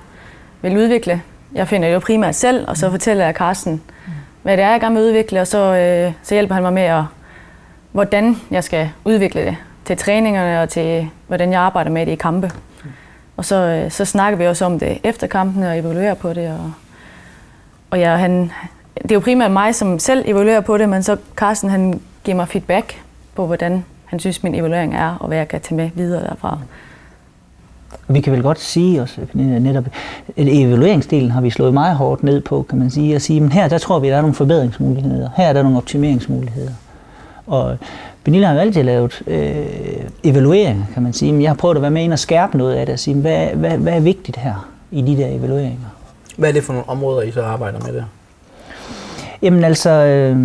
vil 0.61 0.77
udvikle. 0.77 1.21
Jeg 1.53 1.67
finder 1.67 1.87
det 1.87 1.93
jo 1.93 1.99
primært 1.99 2.35
selv, 2.35 2.65
og 2.67 2.77
så 2.77 2.91
fortæller 2.91 3.25
jeg 3.25 3.33
Carsten, 3.33 3.81
hvad 4.41 4.57
det 4.57 4.63
er, 4.63 4.71
jeg 4.71 4.81
gerne 4.81 4.95
vil 4.95 5.03
udvikle, 5.03 5.41
og 5.41 5.47
så, 5.47 5.75
øh, 5.75 6.13
så 6.23 6.35
hjælper 6.35 6.53
han 6.53 6.63
mig 6.63 6.73
med, 6.73 6.83
at, 6.83 7.03
hvordan 7.91 8.41
jeg 8.51 8.63
skal 8.63 8.89
udvikle 9.05 9.41
det 9.41 9.57
til 9.85 9.97
træningerne 9.97 10.61
og 10.61 10.69
til, 10.69 11.09
hvordan 11.27 11.51
jeg 11.51 11.61
arbejder 11.61 11.91
med 11.91 12.05
det 12.05 12.11
i 12.11 12.15
kampe. 12.15 12.51
Og 13.37 13.45
så, 13.45 13.55
øh, 13.55 13.91
så 13.91 14.05
snakker 14.05 14.37
vi 14.37 14.47
også 14.47 14.65
om 14.65 14.79
det 14.79 14.97
efter 15.03 15.27
kampene 15.27 15.69
og 15.69 15.79
evaluerer 15.79 16.13
på 16.13 16.33
det. 16.33 16.49
Og, 16.49 16.71
og 17.89 17.99
ja, 17.99 18.15
han, 18.15 18.51
det 19.01 19.11
er 19.11 19.15
jo 19.15 19.19
primært 19.19 19.51
mig, 19.51 19.75
som 19.75 19.99
selv 19.99 20.23
evaluerer 20.27 20.61
på 20.61 20.77
det, 20.77 20.89
men 20.89 21.03
så 21.03 21.17
Carsten 21.35 21.69
han 21.69 22.01
giver 22.23 22.35
mig 22.35 22.47
feedback 22.47 23.01
på, 23.35 23.45
hvordan 23.45 23.85
han 24.05 24.19
synes, 24.19 24.43
min 24.43 24.55
evaluering 24.55 24.95
er, 24.95 25.17
og 25.19 25.27
hvad 25.27 25.37
jeg 25.37 25.47
kan 25.47 25.61
tage 25.61 25.75
med 25.75 25.89
videre 25.95 26.23
derfra. 26.23 26.59
Vi 28.07 28.21
kan 28.21 28.33
vel 28.33 28.43
godt 28.43 28.59
sige 28.59 29.01
også, 29.01 29.21
at 29.21 29.27
øh, 29.35 29.41
netop 29.41 29.85
at 30.27 30.47
evalueringsdelen 30.47 31.31
har 31.31 31.41
vi 31.41 31.49
slået 31.49 31.73
meget 31.73 31.95
hårdt 31.95 32.23
ned 32.23 32.41
på, 32.41 32.65
kan 32.69 32.79
man 32.79 32.89
sige, 32.89 33.15
og 33.15 33.21
sige, 33.21 33.41
men 33.41 33.51
her 33.51 33.67
der 33.67 33.77
tror 33.77 33.99
vi, 33.99 34.07
at 34.07 34.11
der 34.11 34.17
er 34.17 34.21
nogle 34.21 34.35
forbedringsmuligheder, 34.35 35.29
her 35.35 35.47
er 35.47 35.53
der 35.53 35.63
nogle 35.63 35.77
optimeringsmuligheder. 35.77 36.71
Og 37.47 37.77
Pernille 38.23 38.47
har 38.47 38.53
jo 38.53 38.59
altid 38.59 38.83
lavet 38.83 39.21
øh, 39.27 39.65
evalueringer, 40.23 40.85
kan 40.93 41.03
man 41.03 41.13
sige, 41.13 41.31
men 41.31 41.41
jeg 41.41 41.49
har 41.49 41.55
prøvet 41.55 41.75
at 41.75 41.81
være 41.81 41.91
med 41.91 42.03
ind 42.03 42.13
og 42.13 42.19
skærpe 42.19 42.57
noget 42.57 42.75
af 42.75 42.85
det, 42.85 42.93
og 42.93 42.99
sige, 42.99 43.15
hvad, 43.15 43.47
hvad, 43.47 43.77
hvad 43.77 43.93
er 43.93 43.99
vigtigt 43.99 44.37
her 44.37 44.69
i 44.91 45.01
de 45.01 45.17
der 45.17 45.27
evalueringer? 45.27 45.87
Hvad 46.37 46.49
er 46.49 46.53
det 46.53 46.63
for 46.63 46.73
nogle 46.73 46.89
områder, 46.89 47.21
I 47.21 47.31
så 47.31 47.41
arbejder 47.41 47.79
med 47.85 47.93
der? 47.93 48.03
Jamen 49.41 49.63
altså, 49.63 49.89
øh, 49.89 50.37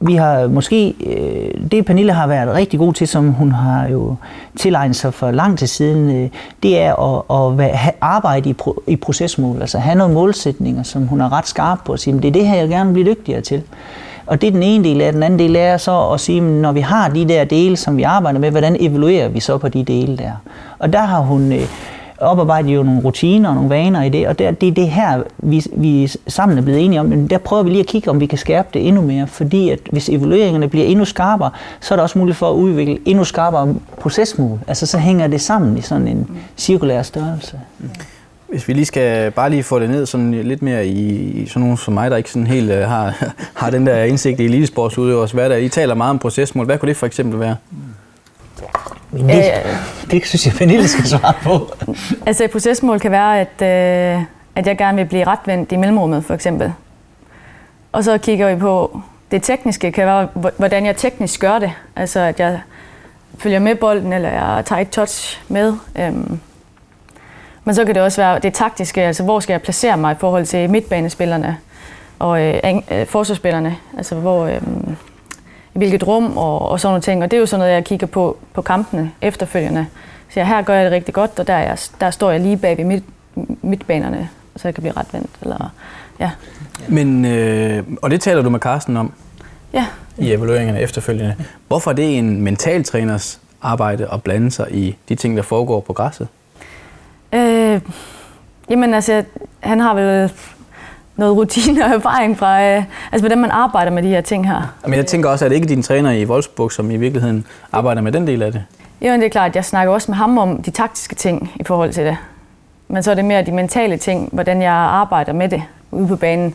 vi 0.00 0.14
har 0.14 0.46
måske, 0.46 0.94
øh, 1.06 1.70
det 1.70 1.84
Pernille 1.84 2.12
har 2.12 2.26
været 2.26 2.54
rigtig 2.54 2.78
god 2.78 2.94
til, 2.94 3.08
som 3.08 3.32
hun 3.32 3.52
har 3.52 3.88
jo 3.88 4.16
tilegnet 4.56 4.96
sig 4.96 5.14
for 5.14 5.30
lang 5.30 5.58
tid 5.58 5.66
siden, 5.66 6.16
øh, 6.16 6.30
det 6.62 6.80
er 6.80 6.94
at, 6.94 7.50
at 7.50 7.58
være, 7.58 7.78
arbejde 8.00 8.50
i, 8.50 8.52
pro, 8.52 8.82
i 8.86 8.96
procesmål, 8.96 9.60
altså 9.60 9.78
have 9.78 9.94
nogle 9.94 10.14
målsætninger, 10.14 10.82
som 10.82 11.06
hun 11.06 11.20
er 11.20 11.32
ret 11.32 11.48
skarp 11.48 11.78
på 11.84 11.92
at 11.92 12.00
sige, 12.00 12.16
det 12.16 12.24
er 12.24 12.32
det 12.32 12.46
her, 12.46 12.56
jeg 12.56 12.68
gerne 12.68 12.94
vil 12.94 13.02
blive 13.02 13.14
dygtigere 13.14 13.40
til. 13.40 13.62
Og 14.32 14.40
det 14.40 14.46
er 14.46 14.50
den 14.50 14.62
ene 14.62 14.84
del 14.84 15.00
af 15.00 15.12
Den 15.12 15.22
anden 15.22 15.38
del 15.38 15.56
er 15.56 15.76
så 15.76 16.08
at 16.08 16.20
sige, 16.20 16.40
når 16.40 16.72
vi 16.72 16.80
har 16.80 17.08
de 17.08 17.28
der 17.28 17.44
dele, 17.44 17.76
som 17.76 17.96
vi 17.96 18.02
arbejder 18.02 18.38
med, 18.38 18.50
hvordan 18.50 18.76
evaluerer 18.80 19.28
vi 19.28 19.40
så 19.40 19.58
på 19.58 19.68
de 19.68 19.84
dele 19.84 20.16
der? 20.16 20.32
Og 20.78 20.92
der 20.92 21.00
har 21.00 21.20
hun 21.20 21.52
øh, 21.52 21.68
oparbejdet 22.18 22.74
jo 22.74 22.82
nogle 22.82 23.00
rutiner 23.04 23.48
og 23.48 23.54
nogle 23.54 23.70
vaner 23.70 24.02
i 24.02 24.08
det, 24.08 24.28
og 24.28 24.38
der, 24.38 24.50
det 24.50 24.68
er 24.68 24.72
det 24.72 24.88
her, 24.90 25.22
vi, 25.38 25.64
vi 25.76 26.10
sammen 26.26 26.58
er 26.58 26.62
blevet 26.62 26.84
enige 26.84 27.00
om, 27.00 27.06
men 27.06 27.26
der 27.26 27.38
prøver 27.38 27.62
vi 27.62 27.70
lige 27.70 27.80
at 27.80 27.86
kigge, 27.86 28.10
om 28.10 28.20
vi 28.20 28.26
kan 28.26 28.38
skærpe 28.38 28.68
det 28.74 28.88
endnu 28.88 29.02
mere, 29.02 29.26
fordi 29.26 29.70
at 29.70 29.78
hvis 29.90 30.08
evalueringerne 30.08 30.68
bliver 30.68 30.86
endnu 30.86 31.04
skarpere, 31.04 31.50
så 31.80 31.94
er 31.94 31.96
der 31.96 32.02
også 32.02 32.18
mulighed 32.18 32.38
for 32.38 32.50
at 32.50 32.54
udvikle 32.54 32.98
endnu 33.04 33.24
skarpere 33.24 33.74
procesmål. 34.00 34.58
Altså 34.66 34.86
så 34.86 34.98
hænger 34.98 35.26
det 35.26 35.40
sammen 35.40 35.78
i 35.78 35.80
sådan 35.80 36.08
en 36.08 36.30
cirkulær 36.56 37.02
størrelse. 37.02 37.60
Mm. 37.78 37.88
Hvis 38.52 38.68
vi 38.68 38.72
lige 38.72 38.84
skal 38.86 39.30
bare 39.30 39.50
lige 39.50 39.62
få 39.62 39.78
det 39.78 39.90
ned 39.90 40.06
sådan 40.06 40.32
lidt 40.32 40.62
mere 40.62 40.86
i, 40.86 41.10
i 41.42 41.46
sådan 41.46 41.60
nogen 41.62 41.76
som 41.76 41.94
mig, 41.94 42.10
der 42.10 42.16
ikke 42.16 42.30
sådan 42.30 42.46
helt 42.46 42.70
uh, 42.72 42.78
har, 42.78 43.14
har 43.60 43.70
den 43.70 43.86
der 43.86 44.02
indsigt 44.04 44.40
i 44.40 44.44
elitesportsudøvers 44.44 45.32
hverdag. 45.32 45.62
I 45.62 45.68
taler 45.68 45.94
meget 45.94 46.10
om 46.10 46.18
procesmål. 46.18 46.66
Hvad 46.66 46.78
kunne 46.78 46.88
det 46.88 46.96
for 46.96 47.06
eksempel 47.06 47.40
være? 47.40 47.56
Men 49.10 49.28
det, 49.28 49.44
det 50.10 50.26
synes 50.26 50.46
jeg, 50.46 50.54
Pernille 50.54 50.88
skal 50.88 51.06
svare 51.06 51.34
på. 51.42 51.74
Altså 52.26 52.44
et 52.44 52.50
procesmål 52.50 53.00
kan 53.00 53.10
være, 53.10 53.40
at, 53.40 53.62
øh, 54.18 54.24
at 54.56 54.66
jeg 54.66 54.78
gerne 54.78 54.98
vil 54.98 55.04
blive 55.04 55.24
retvendt 55.26 55.72
i 55.72 55.76
mellemrummet, 55.76 56.24
for 56.24 56.34
eksempel. 56.34 56.72
Og 57.92 58.04
så 58.04 58.18
kigger 58.18 58.54
vi 58.54 58.60
på, 58.60 59.00
det 59.30 59.42
tekniske 59.42 59.92
kan 59.92 60.06
være, 60.06 60.28
hvor- 60.34 60.52
hvordan 60.56 60.86
jeg 60.86 60.96
teknisk 60.96 61.40
gør 61.40 61.58
det. 61.58 61.72
Altså 61.96 62.20
at 62.20 62.40
jeg 62.40 62.60
følger 63.38 63.58
med 63.58 63.74
bolden, 63.74 64.12
eller 64.12 64.28
jeg 64.28 64.62
tager 64.66 64.80
et 64.82 64.90
touch 64.90 65.40
med. 65.48 65.74
Øhm. 65.98 66.40
Men 67.64 67.74
så 67.74 67.84
kan 67.84 67.94
det 67.94 68.02
også 68.02 68.22
være 68.22 68.38
det 68.38 68.54
taktiske, 68.54 69.02
altså 69.02 69.22
hvor 69.22 69.40
skal 69.40 69.54
jeg 69.54 69.62
placere 69.62 69.96
mig 69.96 70.12
i 70.12 70.18
forhold 70.18 70.46
til 70.46 70.70
midtbanespillerne 70.70 71.58
og 72.18 72.42
øh, 72.42 72.60
øh, 72.90 73.06
forsvarsspillerne. 73.06 73.76
Altså 73.96 74.14
hvor, 74.14 74.46
øh, 74.46 74.60
i 75.74 75.78
hvilket 75.78 76.06
rum 76.06 76.36
og, 76.36 76.68
og 76.68 76.80
sådan 76.80 76.90
nogle 76.90 77.02
ting. 77.02 77.22
Og 77.22 77.30
det 77.30 77.36
er 77.36 77.40
jo 77.40 77.46
sådan 77.46 77.58
noget, 77.58 77.74
jeg 77.74 77.84
kigger 77.84 78.06
på 78.06 78.36
på 78.54 78.62
kampene 78.62 79.10
efterfølgende. 79.20 79.86
Så 80.28 80.40
jeg, 80.40 80.46
her 80.46 80.62
gør 80.62 80.74
jeg 80.74 80.84
det 80.84 80.92
rigtig 80.92 81.14
godt, 81.14 81.38
og 81.38 81.46
der, 81.46 81.54
er 81.54 81.68
jeg, 81.68 81.78
der 82.00 82.10
står 82.10 82.30
jeg 82.30 82.40
lige 82.40 82.56
bag 82.56 82.76
ved 82.76 82.84
midt, 82.84 83.04
midtbanerne, 83.62 84.28
så 84.56 84.68
jeg 84.68 84.74
kan 84.74 84.82
blive 84.82 84.96
retvendt. 84.96 85.30
Eller, 85.42 85.72
ja. 86.20 86.30
Men, 86.88 87.24
øh, 87.24 87.84
og 88.02 88.10
det 88.10 88.20
taler 88.20 88.42
du 88.42 88.50
med 88.50 88.60
Carsten 88.60 88.96
om 88.96 89.12
ja, 89.72 89.86
i 90.18 90.32
evalueringerne 90.32 90.80
efterfølgende. 90.80 91.34
Hvorfor 91.68 91.90
er 91.90 91.94
det 91.94 92.18
en 92.18 92.40
mentaltræners 92.40 93.40
arbejde 93.62 94.08
at 94.12 94.22
blande 94.22 94.50
sig 94.50 94.66
i 94.70 94.96
de 95.08 95.14
ting, 95.14 95.36
der 95.36 95.42
foregår 95.42 95.80
på 95.80 95.92
græsset? 95.92 96.28
Øh, 97.34 97.80
jamen 98.70 98.94
altså, 98.94 99.24
han 99.60 99.80
har 99.80 99.94
vel 99.94 100.32
noget 101.16 101.36
rutine 101.36 101.84
og 101.84 101.90
erfaring 101.90 102.38
fra, 102.38 102.62
øh, 102.62 102.84
altså 103.12 103.22
hvordan 103.22 103.38
man 103.38 103.50
arbejder 103.50 103.90
med 103.90 104.02
de 104.02 104.08
her 104.08 104.20
ting 104.20 104.48
her. 104.48 104.74
Men 104.84 104.94
jeg 104.94 105.06
tænker 105.06 105.28
også, 105.28 105.44
at 105.44 105.50
det 105.50 105.54
ikke 105.54 105.64
er 105.64 105.68
din 105.68 105.82
træner 105.82 106.10
i 106.10 106.24
Wolfsburg, 106.24 106.72
som 106.72 106.90
i 106.90 106.96
virkeligheden 106.96 107.46
arbejder 107.72 108.02
med 108.02 108.12
den 108.12 108.26
del 108.26 108.42
af 108.42 108.52
det. 108.52 108.64
Jo, 109.00 109.12
det 109.12 109.24
er 109.24 109.28
klart, 109.28 109.56
jeg 109.56 109.64
snakker 109.64 109.92
også 109.92 110.10
med 110.10 110.16
ham 110.16 110.38
om 110.38 110.62
de 110.62 110.70
taktiske 110.70 111.14
ting 111.14 111.52
i 111.56 111.64
forhold 111.64 111.92
til 111.92 112.04
det. 112.04 112.16
Men 112.88 113.02
så 113.02 113.10
er 113.10 113.14
det 113.14 113.24
mere 113.24 113.44
de 113.44 113.52
mentale 113.52 113.96
ting, 113.96 114.28
hvordan 114.32 114.62
jeg 114.62 114.72
arbejder 114.72 115.32
med 115.32 115.48
det 115.48 115.62
ude 115.90 116.08
på 116.08 116.16
banen. 116.16 116.54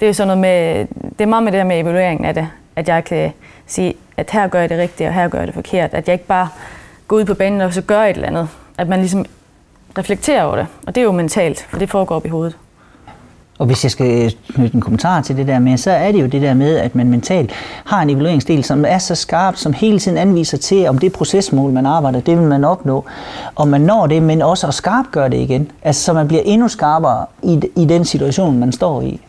Det 0.00 0.08
er 0.08 0.12
sådan 0.12 0.26
noget 0.26 0.40
med, 0.40 0.86
det 1.18 1.20
er 1.20 1.26
meget 1.26 1.44
med 1.44 1.52
det 1.52 1.60
her 1.60 1.66
med 1.66 1.80
evalueringen 1.80 2.24
af 2.24 2.34
det. 2.34 2.48
At 2.76 2.88
jeg 2.88 3.04
kan 3.04 3.32
sige, 3.66 3.94
at 4.16 4.30
her 4.30 4.48
gør 4.48 4.60
jeg 4.60 4.68
det 4.68 4.78
rigtigt, 4.78 5.08
og 5.08 5.14
her 5.14 5.28
gør 5.28 5.38
jeg 5.38 5.46
det 5.46 5.54
forkert. 5.54 5.94
At 5.94 6.08
jeg 6.08 6.12
ikke 6.12 6.26
bare 6.26 6.48
går 7.08 7.16
ud 7.16 7.24
på 7.24 7.34
banen 7.34 7.60
og 7.60 7.74
så 7.74 7.82
gør 7.82 8.02
et 8.02 8.14
eller 8.14 8.28
andet. 8.28 8.48
At 8.78 8.88
man 8.88 8.98
ligesom 8.98 9.24
reflektere 9.98 10.44
over 10.44 10.56
det. 10.56 10.66
Og 10.86 10.94
det 10.94 11.00
er 11.00 11.04
jo 11.04 11.12
mentalt, 11.12 11.66
for 11.70 11.78
det 11.78 11.90
foregår 11.90 12.16
op 12.16 12.26
i 12.26 12.28
hovedet. 12.28 12.56
Og 13.58 13.66
hvis 13.66 13.84
jeg 13.84 13.90
skal 13.90 14.34
knytte 14.54 14.74
en 14.74 14.80
kommentar 14.80 15.20
til 15.20 15.36
det 15.36 15.46
der 15.46 15.58
med, 15.58 15.76
så 15.76 15.90
er 15.90 16.12
det 16.12 16.20
jo 16.20 16.26
det 16.26 16.42
der 16.42 16.54
med, 16.54 16.76
at 16.76 16.94
man 16.94 17.10
mentalt 17.10 17.52
har 17.84 18.02
en 18.02 18.10
evalueringsdel, 18.10 18.64
som 18.64 18.84
er 18.84 18.98
så 18.98 19.14
skarp, 19.14 19.56
som 19.56 19.72
hele 19.72 19.98
tiden 19.98 20.18
anviser 20.18 20.58
til, 20.58 20.86
om 20.88 20.98
det 20.98 21.12
procesmål, 21.12 21.72
man 21.72 21.86
arbejder, 21.86 22.20
det 22.20 22.38
vil 22.38 22.46
man 22.46 22.64
opnå. 22.64 23.04
Og 23.54 23.68
man 23.68 23.80
når 23.80 24.06
det, 24.06 24.22
men 24.22 24.42
også 24.42 24.66
at 24.66 24.74
skarpgøre 24.74 25.28
det 25.28 25.36
igen. 25.36 25.70
Altså, 25.82 26.04
så 26.04 26.12
man 26.12 26.28
bliver 26.28 26.42
endnu 26.44 26.68
skarpere 26.68 27.26
i, 27.42 27.60
i 27.76 27.84
den 27.84 28.04
situation, 28.04 28.58
man 28.58 28.72
står 28.72 29.02
i. 29.02 29.20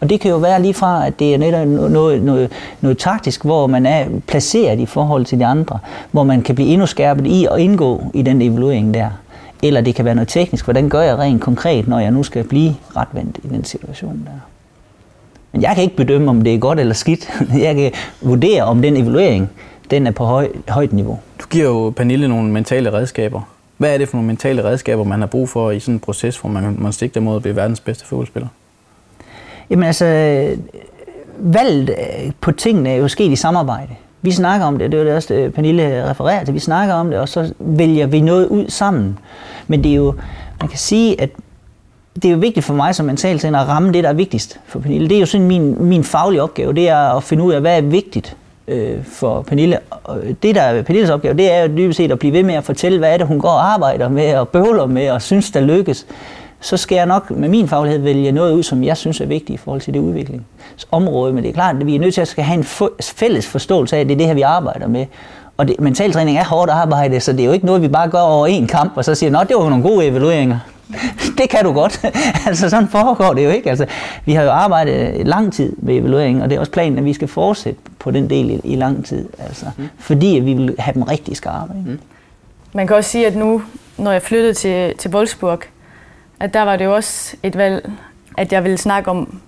Og 0.00 0.10
det 0.10 0.20
kan 0.20 0.30
jo 0.30 0.36
være 0.36 0.62
lige 0.62 0.74
fra, 0.74 1.06
at 1.06 1.18
det 1.18 1.34
er 1.34 1.38
netop 1.38 1.66
noget, 1.66 2.22
noget, 2.22 2.50
noget 2.80 2.98
taktisk, 2.98 3.44
hvor 3.44 3.66
man 3.66 3.86
er 3.86 4.04
placeret 4.26 4.80
i 4.80 4.86
forhold 4.86 5.24
til 5.24 5.38
de 5.38 5.46
andre, 5.46 5.78
hvor 6.10 6.24
man 6.24 6.42
kan 6.42 6.54
blive 6.54 6.68
endnu 6.68 6.86
skærpet 6.86 7.26
i 7.26 7.46
at 7.50 7.58
indgå 7.58 8.02
i 8.14 8.22
den 8.22 8.42
evaluering 8.42 8.94
der. 8.94 9.10
Eller 9.62 9.80
det 9.80 9.94
kan 9.94 10.04
være 10.04 10.14
noget 10.14 10.28
teknisk, 10.28 10.64
hvordan 10.64 10.88
gør 10.88 11.00
jeg 11.00 11.18
rent 11.18 11.42
konkret, 11.42 11.88
når 11.88 11.98
jeg 11.98 12.10
nu 12.10 12.22
skal 12.22 12.44
blive 12.44 12.74
retvendt 12.96 13.38
i 13.44 13.48
den 13.48 13.64
situation 13.64 14.22
der. 14.24 14.40
Men 15.52 15.62
jeg 15.62 15.74
kan 15.74 15.84
ikke 15.84 15.96
bedømme, 15.96 16.30
om 16.30 16.42
det 16.42 16.54
er 16.54 16.58
godt 16.58 16.80
eller 16.80 16.94
skidt. 16.94 17.30
Jeg 17.66 17.74
kan 17.74 17.92
vurdere, 18.20 18.62
om 18.62 18.82
den 18.82 18.96
evaluering 18.96 19.50
den 19.90 20.06
er 20.06 20.10
på 20.10 20.24
høj, 20.24 20.48
højt 20.68 20.92
niveau. 20.92 21.18
Du 21.40 21.46
giver 21.50 21.64
jo 21.64 21.90
Pernille 21.90 22.28
nogle 22.28 22.50
mentale 22.50 22.92
redskaber. 22.92 23.40
Hvad 23.76 23.94
er 23.94 23.98
det 23.98 24.08
for 24.08 24.16
nogle 24.16 24.26
mentale 24.26 24.64
redskaber, 24.64 25.04
man 25.04 25.20
har 25.20 25.26
brug 25.26 25.48
for 25.48 25.70
i 25.70 25.80
sådan 25.80 25.94
en 25.94 26.00
proces, 26.00 26.38
hvor 26.38 26.50
man, 26.50 26.76
man 26.78 26.92
sigter 26.92 27.20
mod 27.20 27.36
at 27.36 27.42
blive 27.42 27.56
verdens 27.56 27.80
bedste 27.80 28.06
fodboldspiller? 28.06 28.48
Jamen 29.70 29.84
altså, 29.84 30.06
valget 31.38 31.94
på 32.40 32.52
tingene 32.52 32.90
er 32.90 32.96
jo 32.96 33.08
sket 33.08 33.32
i 33.32 33.36
samarbejde. 33.36 33.94
Vi 34.22 34.30
snakker 34.30 34.66
om 34.66 34.78
det, 34.78 34.92
det 34.92 34.98
var 34.98 35.04
det 35.04 35.14
også, 35.14 35.34
øh, 35.34 35.50
Pernille 35.50 36.10
refererer 36.10 36.44
til, 36.44 36.54
vi 36.54 36.58
snakker 36.58 36.94
om 36.94 37.10
det, 37.10 37.18
og 37.18 37.28
så 37.28 37.52
vælger 37.58 38.06
vi 38.06 38.20
noget 38.20 38.46
ud 38.46 38.68
sammen. 38.68 39.18
Men 39.66 39.84
det 39.84 39.92
er 39.92 39.96
jo, 39.96 40.14
man 40.60 40.68
kan 40.68 40.78
sige, 40.78 41.20
at 41.20 41.30
det 42.14 42.24
er 42.24 42.32
jo 42.32 42.38
vigtigt 42.38 42.66
for 42.66 42.74
mig 42.74 42.94
som 42.94 43.06
mentaltræner 43.06 43.58
at 43.58 43.68
ramme 43.68 43.92
det, 43.92 44.04
der 44.04 44.10
er 44.10 44.14
vigtigst 44.14 44.60
for 44.66 44.78
Pernille. 44.78 45.08
Det 45.08 45.16
er 45.16 45.20
jo 45.20 45.26
sådan 45.26 45.46
min, 45.46 45.84
min 45.84 46.04
faglige 46.04 46.42
opgave, 46.42 46.72
det 46.72 46.88
er 46.88 47.16
at 47.16 47.22
finde 47.22 47.42
ud 47.42 47.52
af, 47.52 47.60
hvad 47.60 47.76
er 47.76 47.80
vigtigt 47.80 48.36
øh, 48.68 49.04
for 49.04 49.42
Pernille. 49.42 49.78
Og 49.90 50.20
det, 50.42 50.54
der 50.54 50.60
er 50.60 50.82
Pernilles 50.82 51.10
opgave, 51.10 51.34
det 51.34 51.52
er 51.52 51.62
jo 51.62 51.76
dybest 51.76 51.96
set 51.96 52.12
at 52.12 52.18
blive 52.18 52.32
ved 52.32 52.42
med 52.42 52.54
at 52.54 52.64
fortælle, 52.64 52.98
hvad 52.98 53.12
er 53.12 53.16
det, 53.16 53.26
hun 53.26 53.40
går 53.40 53.48
og 53.48 53.72
arbejder 53.72 54.08
med, 54.08 54.34
og 54.34 54.48
bøvler 54.48 54.86
med, 54.86 55.10
og 55.10 55.22
synes, 55.22 55.50
der 55.50 55.60
lykkes. 55.60 56.06
Så 56.62 56.76
skal 56.76 56.96
jeg 56.96 57.06
nok 57.06 57.30
med 57.30 57.48
min 57.48 57.68
faglighed 57.68 58.00
vælge 58.00 58.32
noget 58.32 58.52
ud, 58.52 58.62
som 58.62 58.84
jeg 58.84 58.96
synes 58.96 59.20
er 59.20 59.26
vigtigt 59.26 59.60
i 59.60 59.62
forhold 59.62 59.80
til 59.80 59.94
det 59.94 60.00
udviklingsområde. 60.00 61.32
Men 61.32 61.42
det 61.42 61.48
er 61.48 61.54
klart, 61.54 61.76
at 61.76 61.86
vi 61.86 61.94
er 61.94 62.00
nødt 62.00 62.14
til 62.14 62.20
at 62.20 62.28
skal 62.28 62.44
have 62.44 62.58
en 62.58 62.64
fælles 63.00 63.46
forståelse 63.46 63.96
af, 63.96 64.00
at 64.00 64.06
det 64.06 64.12
er 64.12 64.18
det 64.18 64.26
her, 64.26 64.34
vi 64.34 64.42
arbejder 64.42 64.88
med. 64.88 65.06
Og 65.56 65.68
det, 65.68 65.80
mentaltræning 65.80 66.38
er 66.38 66.44
hårdt 66.44 66.70
arbejde, 66.70 67.20
så 67.20 67.32
det 67.32 67.40
er 67.40 67.44
jo 67.44 67.52
ikke 67.52 67.66
noget, 67.66 67.82
vi 67.82 67.88
bare 67.88 68.08
gør 68.08 68.20
over 68.20 68.46
en 68.46 68.66
kamp, 68.66 68.92
og 68.96 69.04
så 69.04 69.14
siger, 69.14 69.38
at 69.38 69.48
det 69.48 69.56
var 69.56 69.68
nogle 69.68 69.82
gode 69.82 70.06
evalueringer. 70.06 70.58
det 71.38 71.50
kan 71.50 71.64
du 71.64 71.72
godt. 71.72 72.04
altså 72.46 72.70
sådan 72.70 72.88
foregår 72.88 73.34
det 73.34 73.44
jo 73.44 73.50
ikke. 73.50 73.70
Altså, 73.70 73.86
vi 74.24 74.32
har 74.32 74.42
jo 74.42 74.50
arbejdet 74.50 75.26
lang 75.26 75.52
tid 75.52 75.76
med 75.78 75.96
evaluering, 75.96 76.42
og 76.42 76.50
det 76.50 76.56
er 76.56 76.60
også 76.60 76.72
planen, 76.72 76.98
at 76.98 77.04
vi 77.04 77.12
skal 77.12 77.28
fortsætte 77.28 77.80
på 77.98 78.10
den 78.10 78.30
del 78.30 78.50
i, 78.50 78.60
i 78.64 78.76
lang 78.76 79.04
tid. 79.04 79.28
Altså, 79.38 79.66
mm. 79.76 79.88
Fordi 79.98 80.36
at 80.36 80.46
vi 80.46 80.54
vil 80.54 80.74
have 80.78 80.94
dem 80.94 81.02
rigtig 81.02 81.36
skarpe. 81.36 81.72
Mm. 81.86 81.98
Man 82.72 82.86
kan 82.86 82.96
også 82.96 83.10
sige, 83.10 83.26
at 83.26 83.36
nu, 83.36 83.62
når 83.98 84.12
jeg 84.12 84.22
flyttede 84.22 84.54
til, 84.54 84.96
til 84.98 85.10
Wolfsburg, 85.10 85.60
at 86.42 86.54
der 86.54 86.62
var 86.62 86.76
det 86.76 86.84
jo 86.84 86.94
også 86.94 87.36
et 87.42 87.56
valg, 87.56 87.92
at 88.36 88.52
jeg 88.52 88.64
ville 88.64 88.78
snakke 88.78 89.10
om 89.10 89.40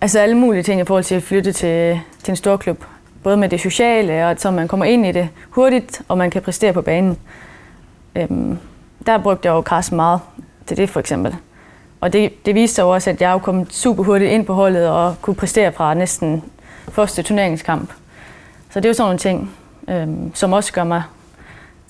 altså 0.00 0.18
alle 0.18 0.36
mulige 0.36 0.62
ting 0.62 0.80
i 0.80 0.84
forhold 0.84 1.04
til 1.04 1.14
at 1.14 1.22
flytte 1.22 1.52
til, 1.52 2.00
til 2.22 2.32
en 2.32 2.36
stor 2.36 2.56
klub. 2.56 2.84
Både 3.22 3.36
med 3.36 3.48
det 3.48 3.60
sociale, 3.60 4.24
og 4.24 4.30
at 4.30 4.40
så 4.40 4.50
man 4.50 4.68
kommer 4.68 4.86
ind 4.86 5.06
i 5.06 5.12
det 5.12 5.28
hurtigt, 5.50 6.02
og 6.08 6.18
man 6.18 6.30
kan 6.30 6.42
præstere 6.42 6.72
på 6.72 6.82
banen. 6.82 7.18
Øhm, 8.16 8.58
der 9.06 9.18
brugte 9.18 9.48
jeg 9.48 9.52
jo 9.52 9.62
Carsten 9.62 9.96
meget 9.96 10.20
til 10.66 10.76
det 10.76 10.90
for 10.90 11.00
eksempel. 11.00 11.36
Og 12.00 12.12
det, 12.12 12.46
det 12.46 12.54
viste 12.54 12.74
sig 12.74 12.84
også, 12.84 13.10
at 13.10 13.20
jeg 13.20 13.32
jo 13.32 13.38
kom 13.38 13.70
super 13.70 14.04
hurtigt 14.04 14.30
ind 14.30 14.46
på 14.46 14.54
holdet 14.54 14.88
og 14.88 15.14
kunne 15.22 15.36
præstere 15.36 15.72
fra 15.72 15.94
næsten 15.94 16.44
første 16.92 17.22
turneringskamp. 17.22 17.92
Så 18.70 18.80
det 18.80 18.84
er 18.84 18.90
jo 18.90 18.94
sådan 18.94 19.06
nogle 19.06 19.18
ting, 19.18 19.50
øhm, 19.88 20.34
som 20.34 20.52
også 20.52 20.72
gør 20.72 20.84
mig 20.84 21.02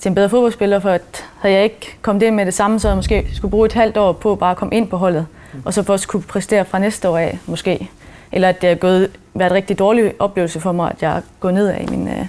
til 0.03 0.09
en 0.09 0.15
bedre 0.15 0.29
fodboldspiller, 0.29 0.79
for 0.79 0.89
at 0.89 1.25
havde 1.39 1.55
jeg 1.55 1.63
ikke 1.63 1.97
kommet 2.01 2.23
ind 2.23 2.35
med 2.35 2.45
det 2.45 2.53
samme, 2.53 2.79
så 2.79 2.87
jeg 2.87 2.95
måske 2.97 3.27
skulle 3.33 3.51
bruge 3.51 3.65
et 3.65 3.73
halvt 3.73 3.97
år 3.97 4.11
på 4.11 4.35
bare 4.35 4.51
at 4.51 4.57
komme 4.57 4.75
ind 4.75 4.87
på 4.87 4.97
holdet, 4.97 5.25
og 5.65 5.73
så 5.73 5.83
først 5.83 6.07
kunne 6.07 6.21
præstere 6.21 6.65
fra 6.65 6.79
næste 6.79 7.09
år 7.09 7.17
af, 7.17 7.37
måske. 7.45 7.89
Eller 8.31 8.49
at 8.49 8.61
det 8.61 8.69
har 8.69 8.75
gået, 8.75 9.09
været 9.33 9.51
en 9.51 9.55
rigtig 9.55 9.79
dårlig 9.79 10.13
oplevelse 10.19 10.59
for 10.59 10.71
mig, 10.71 10.91
at 10.91 11.01
jeg 11.01 11.17
er 11.17 11.21
gået 11.39 11.53
ned 11.53 11.67
af 11.67 11.85
min, 11.89 12.07
øh, 12.07 12.25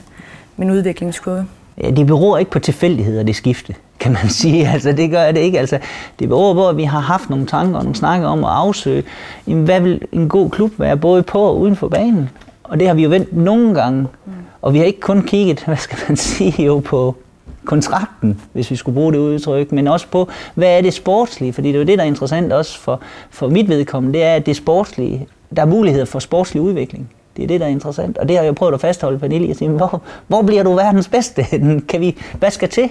min 0.56 0.70
udviklingskurve. 0.70 1.46
Ja, 1.82 1.90
det 1.90 2.06
beror 2.06 2.38
ikke 2.38 2.50
på 2.50 2.58
tilfældigheder, 2.58 3.22
det 3.22 3.36
skifte, 3.36 3.74
kan 4.00 4.12
man 4.12 4.28
sige. 4.40 4.68
Altså, 4.68 4.92
det 4.92 5.10
gør 5.10 5.32
det 5.32 5.40
ikke. 5.40 5.58
Altså, 5.58 5.78
det 6.18 6.28
beror 6.28 6.54
på, 6.54 6.68
at 6.68 6.76
vi 6.76 6.84
har 6.84 7.00
haft 7.00 7.30
nogle 7.30 7.46
tanker 7.46 7.78
og 7.78 7.82
nogle 7.84 7.96
snakker 7.96 8.28
om 8.28 8.44
at 8.44 8.50
afsøge, 8.50 9.04
jamen, 9.46 9.64
hvad 9.64 9.80
vil 9.80 10.00
en 10.12 10.28
god 10.28 10.50
klub 10.50 10.70
være, 10.78 10.96
både 10.96 11.22
på 11.22 11.40
og 11.40 11.60
uden 11.60 11.76
for 11.76 11.88
banen. 11.88 12.30
Og 12.64 12.80
det 12.80 12.88
har 12.88 12.94
vi 12.94 13.02
jo 13.02 13.10
vendt 13.10 13.36
nogle 13.36 13.74
gange. 13.74 14.00
Mm. 14.00 14.32
Og 14.62 14.72
vi 14.72 14.78
har 14.78 14.84
ikke 14.84 15.00
kun 15.00 15.22
kigget, 15.22 15.64
hvad 15.66 15.76
skal 15.76 15.98
man 16.08 16.16
sige, 16.16 16.64
jo 16.64 16.78
på 16.78 17.16
kontrakten, 17.64 18.40
hvis 18.52 18.70
vi 18.70 18.76
skulle 18.76 18.94
bruge 18.94 19.12
det 19.12 19.18
udtryk, 19.18 19.72
men 19.72 19.88
også 19.88 20.06
på, 20.08 20.28
hvad 20.54 20.78
er 20.78 20.80
det 20.80 20.94
sportslige? 20.94 21.52
Fordi 21.52 21.68
det 21.68 21.74
er 21.74 21.78
jo 21.78 21.86
det, 21.86 21.98
der 21.98 22.04
er 22.04 22.08
interessant 22.08 22.52
også 22.52 22.78
for, 22.78 23.00
for 23.30 23.48
mit 23.48 23.68
vedkommende, 23.68 24.18
det 24.18 24.26
er, 24.26 24.34
at 24.34 24.46
det 24.46 24.56
sportslige, 24.56 25.26
der 25.56 25.62
er 25.62 25.66
muligheder 25.66 26.04
for 26.04 26.18
sportslig 26.18 26.62
udvikling. 26.62 27.10
Det 27.36 27.42
er 27.42 27.46
det, 27.46 27.60
der 27.60 27.66
er 27.66 27.70
interessant. 27.70 28.18
Og 28.18 28.28
det 28.28 28.36
har 28.36 28.44
jeg 28.44 28.54
prøvet 28.54 28.74
at 28.74 28.80
fastholde, 28.80 29.18
Pernille, 29.18 29.50
og 29.50 29.56
sige, 29.56 29.70
hvor, 29.70 30.02
hvor 30.26 30.42
bliver 30.42 30.62
du 30.62 30.74
verdens 30.74 31.08
bedste? 31.08 31.44
Kan 31.88 32.00
vi, 32.00 32.16
hvad 32.38 32.50
skal 32.50 32.68
til? 32.68 32.90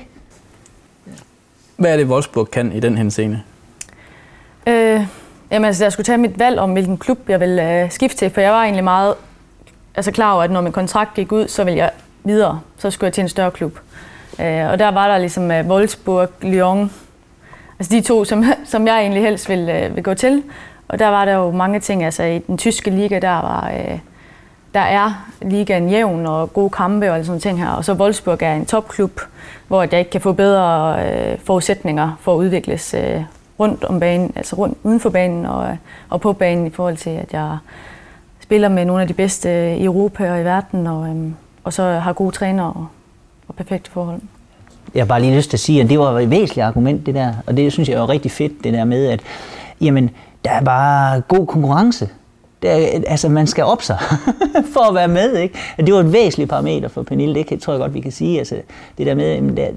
Hvad 1.77 1.93
er 1.93 1.97
det, 1.97 2.07
Wolfsburg 2.07 2.51
kan 2.51 2.71
i 2.71 2.79
den 2.79 2.97
henseende? 2.97 3.41
Øh, 4.67 5.01
jamen, 5.51 5.65
altså, 5.65 5.83
jeg 5.85 5.91
skulle 5.91 6.05
tage 6.05 6.17
mit 6.17 6.39
valg 6.39 6.59
om, 6.59 6.71
hvilken 6.71 6.97
klub 6.97 7.29
jeg 7.29 7.39
ville 7.39 7.83
øh, 7.83 7.91
skifte 7.91 8.17
til, 8.17 8.29
for 8.29 8.41
jeg 8.41 8.51
var 8.51 8.63
egentlig 8.63 8.83
meget 8.83 9.13
altså, 9.95 10.11
klar 10.11 10.33
over, 10.33 10.43
at 10.43 10.51
når 10.51 10.61
min 10.61 10.71
kontrakt 10.71 11.13
gik 11.13 11.31
ud, 11.31 11.47
så 11.47 11.63
ville 11.63 11.77
jeg 11.77 11.91
videre. 12.23 12.59
Så 12.77 12.91
skulle 12.91 13.05
jeg 13.07 13.13
til 13.13 13.21
en 13.21 13.29
større 13.29 13.51
klub. 13.51 13.79
Øh, 14.39 14.69
og 14.71 14.79
der 14.79 14.91
var 14.91 15.07
der 15.07 15.17
ligesom 15.17 15.51
øh, 15.51 15.67
Wolfsburg, 15.67 16.29
Lyon, 16.41 16.91
altså 17.79 17.95
de 17.95 18.01
to, 18.01 18.25
som, 18.25 18.43
som 18.65 18.87
jeg 18.87 18.99
egentlig 18.99 19.23
helst 19.23 19.49
vil, 19.49 19.69
øh, 19.69 19.95
vil 19.95 20.03
gå 20.03 20.13
til. 20.13 20.43
Og 20.87 20.99
der 20.99 21.07
var 21.07 21.25
der 21.25 21.33
jo 21.33 21.51
mange 21.51 21.79
ting, 21.79 22.03
altså 22.03 22.23
i 22.23 22.39
den 22.39 22.57
tyske 22.57 22.89
liga, 22.89 23.19
der 23.19 23.29
var... 23.29 23.71
Øh, 23.73 23.99
der 24.73 24.79
er 24.79 25.27
ligaen 25.41 25.89
jævn 25.89 26.25
og 26.25 26.53
gode 26.53 26.69
kampe 26.69 27.11
og 27.11 27.25
sådan 27.25 27.41
ting 27.41 27.59
her. 27.59 27.69
Og 27.69 27.85
så 27.85 27.93
Wolfsburg 27.93 28.37
er 28.41 28.53
en 28.53 28.65
topklub, 28.65 29.21
hvor 29.67 29.81
jeg 29.81 29.99
ikke 29.99 30.11
kan 30.11 30.21
få 30.21 30.33
bedre 30.33 30.97
øh, 31.05 31.39
forudsætninger 31.39 32.17
for 32.19 32.33
at 32.33 32.37
udvikles 32.37 32.93
øh, 32.93 33.23
rundt 33.59 33.83
om 33.83 33.99
banen, 33.99 34.33
altså 34.35 34.55
rundt 34.55 34.77
uden 34.83 34.99
for 34.99 35.09
banen 35.09 35.45
og, 35.45 35.77
og 36.09 36.21
på 36.21 36.33
banen 36.33 36.67
i 36.67 36.69
forhold 36.69 36.97
til, 36.97 37.09
at 37.09 37.33
jeg 37.33 37.57
spiller 38.39 38.69
med 38.69 38.85
nogle 38.85 39.01
af 39.01 39.07
de 39.07 39.13
bedste 39.13 39.49
øh, 39.49 39.77
i 39.77 39.85
Europa 39.85 40.31
og 40.31 40.41
i 40.41 40.43
verden, 40.43 40.87
og, 40.87 41.07
øh, 41.07 41.31
og 41.63 41.73
så 41.73 41.83
har 41.83 42.13
gode 42.13 42.31
trænere 42.31 42.67
og, 42.67 42.87
og 43.47 43.55
perfekte 43.55 43.91
forhold. 43.91 44.21
Jeg 44.93 45.01
har 45.01 45.07
bare 45.07 45.21
lige 45.21 45.35
lyst 45.35 45.50
til 45.50 45.57
at 45.57 45.62
sige, 45.62 45.81
at 45.81 45.89
det 45.89 46.00
var 46.00 46.19
et 46.19 46.29
væsentligt 46.29 46.65
argument, 46.65 47.05
det 47.05 47.15
der. 47.15 47.33
Og 47.47 47.57
det 47.57 47.71
synes 47.71 47.89
jeg 47.89 47.95
er 47.95 48.09
rigtig 48.09 48.31
fedt, 48.31 48.63
det 48.63 48.73
der 48.73 48.85
med, 48.85 49.07
at 49.07 49.21
jamen, 49.81 50.09
der 50.45 50.51
er 50.51 50.62
bare 50.62 51.21
god 51.21 51.47
konkurrence 51.47 52.09
det 52.63 52.95
er, 52.95 53.01
altså, 53.07 53.29
man 53.29 53.47
skal 53.47 53.63
op 53.63 53.81
sig 53.81 53.97
for 54.73 54.89
at 54.89 54.95
være 54.95 55.07
med. 55.07 55.35
Ikke? 55.35 55.59
Det 55.77 55.93
var 55.93 56.00
et 56.00 56.13
væsentligt 56.13 56.50
parameter 56.50 56.88
for 56.88 57.03
Pernille, 57.03 57.43
det 57.43 57.62
tror 57.62 57.73
jeg 57.73 57.79
godt, 57.79 57.93
vi 57.93 58.00
kan 58.00 58.12
sige. 58.12 58.39
Altså, 58.39 58.55
det 58.97 59.05
der 59.05 59.15
med, 59.15 59.25
at 59.25 59.57
der, 59.57 59.67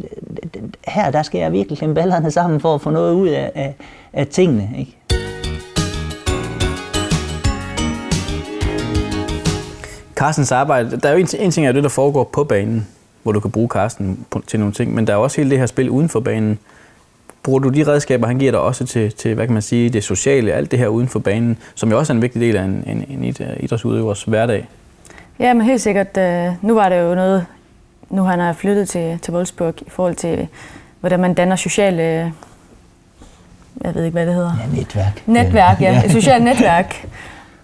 her 0.87 1.11
der 1.11 1.23
skal 1.23 1.39
jeg 1.39 1.53
virkelig 1.53 1.79
klemme 1.79 1.95
ballerne 1.95 2.31
sammen 2.31 2.61
for 2.61 2.75
at 2.75 2.81
få 2.81 2.91
noget 2.91 3.15
ud 3.15 3.29
af, 3.29 3.53
af, 3.55 3.75
af 4.13 4.27
tingene. 4.27 4.71
Ikke? 4.79 4.97
Carstens 10.15 10.53
arbejde, 10.53 10.97
der 10.97 11.09
er 11.09 11.13
jo 11.13 11.19
en, 11.19 11.29
en 11.39 11.51
ting 11.51 11.67
af 11.67 11.75
det, 11.75 11.83
der 11.83 11.89
foregår 11.89 12.25
på 12.25 12.45
banen, 12.45 12.87
hvor 13.27 13.33
du 13.33 13.41
kan 13.41 13.51
bruge 13.51 13.69
Carsten 13.69 14.27
til 14.47 14.61
nogle 14.61 14.75
ting, 14.75 14.95
men 14.95 15.07
der 15.07 15.13
er 15.13 15.17
også 15.17 15.37
hele 15.37 15.51
det 15.51 15.59
her 15.59 15.67
spil 15.67 15.91
uden 15.91 16.09
for 16.09 16.21
banen, 16.21 16.59
bruger 17.43 17.59
du 17.59 17.69
de 17.69 17.87
redskaber, 17.87 18.27
han 18.27 18.39
giver 18.39 18.51
dig 18.51 18.61
også 18.61 18.87
til, 18.87 19.13
til 19.13 19.35
hvad 19.35 19.47
kan 19.47 19.53
man 19.53 19.63
sige, 19.63 19.89
det 19.91 20.05
sociale, 20.05 20.53
alt 20.53 20.71
det 20.71 20.79
her 20.79 20.89
uden 20.89 21.09
for 21.09 21.19
banen, 21.19 21.59
som 21.75 21.91
jo 21.91 21.99
også 21.99 22.13
er 22.13 22.15
en 22.15 22.23
vigtig 22.23 22.41
del 22.41 22.57
af 22.57 22.63
en, 22.63 22.85
en, 22.87 23.05
en 23.09 23.35
idrætsudøvers 23.61 24.23
hverdag? 24.23 24.69
Ja, 25.39 25.55
men 25.55 25.67
helt 25.67 25.81
sikkert. 25.81 26.17
Øh, 26.17 26.53
nu 26.63 26.75
var 26.75 26.89
det 26.89 27.01
jo 27.01 27.15
noget, 27.15 27.47
nu 28.11 28.23
han 28.23 28.41
er 28.41 28.53
flyttet 28.53 28.89
til, 28.89 29.19
til 29.23 29.35
Wolfsburg 29.35 29.75
i 29.87 29.91
forhold 29.91 30.15
til, 30.15 30.49
hvordan 31.01 31.21
man 31.21 31.35
danner 31.35 31.57
sociale 31.57 32.33
jeg 33.85 33.95
ved 33.95 34.05
ikke, 34.05 34.13
hvad 34.13 34.27
det 34.27 34.35
hedder. 34.35 34.53
Ja, 34.61 34.77
netværk. 34.77 35.23
Netværk, 35.27 35.81
ja. 35.81 36.05
Et 36.05 36.13
socialt 36.13 36.45
netværk. 36.51 37.07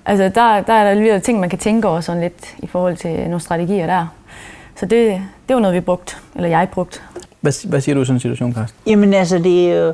Altså, 0.06 0.24
der, 0.24 0.60
der 0.60 0.72
er 0.72 0.84
der 0.84 0.94
lige 0.94 1.20
ting, 1.20 1.40
man 1.40 1.50
kan 1.50 1.58
tænke 1.58 1.88
over 1.88 2.00
sådan 2.00 2.22
lidt 2.22 2.54
i 2.58 2.66
forhold 2.66 2.96
til 2.96 3.10
nogle 3.10 3.40
strategier 3.40 3.86
der. 3.86 4.06
Så 4.76 4.86
det, 4.86 5.22
det 5.48 5.54
var 5.54 5.60
noget, 5.60 5.74
vi 5.74 5.80
brugt, 5.80 6.22
eller 6.36 6.48
jeg 6.48 6.68
brugt. 6.72 7.02
Hvad, 7.40 7.68
hvad 7.68 7.80
siger 7.80 7.94
du 7.94 8.02
i 8.02 8.04
sådan 8.04 8.16
en 8.16 8.20
situation, 8.20 8.54
Carsten? 8.54 8.78
Jamen 8.86 9.14
altså, 9.14 9.38
det 9.38 9.72
er 9.72 9.76
jo, 9.76 9.92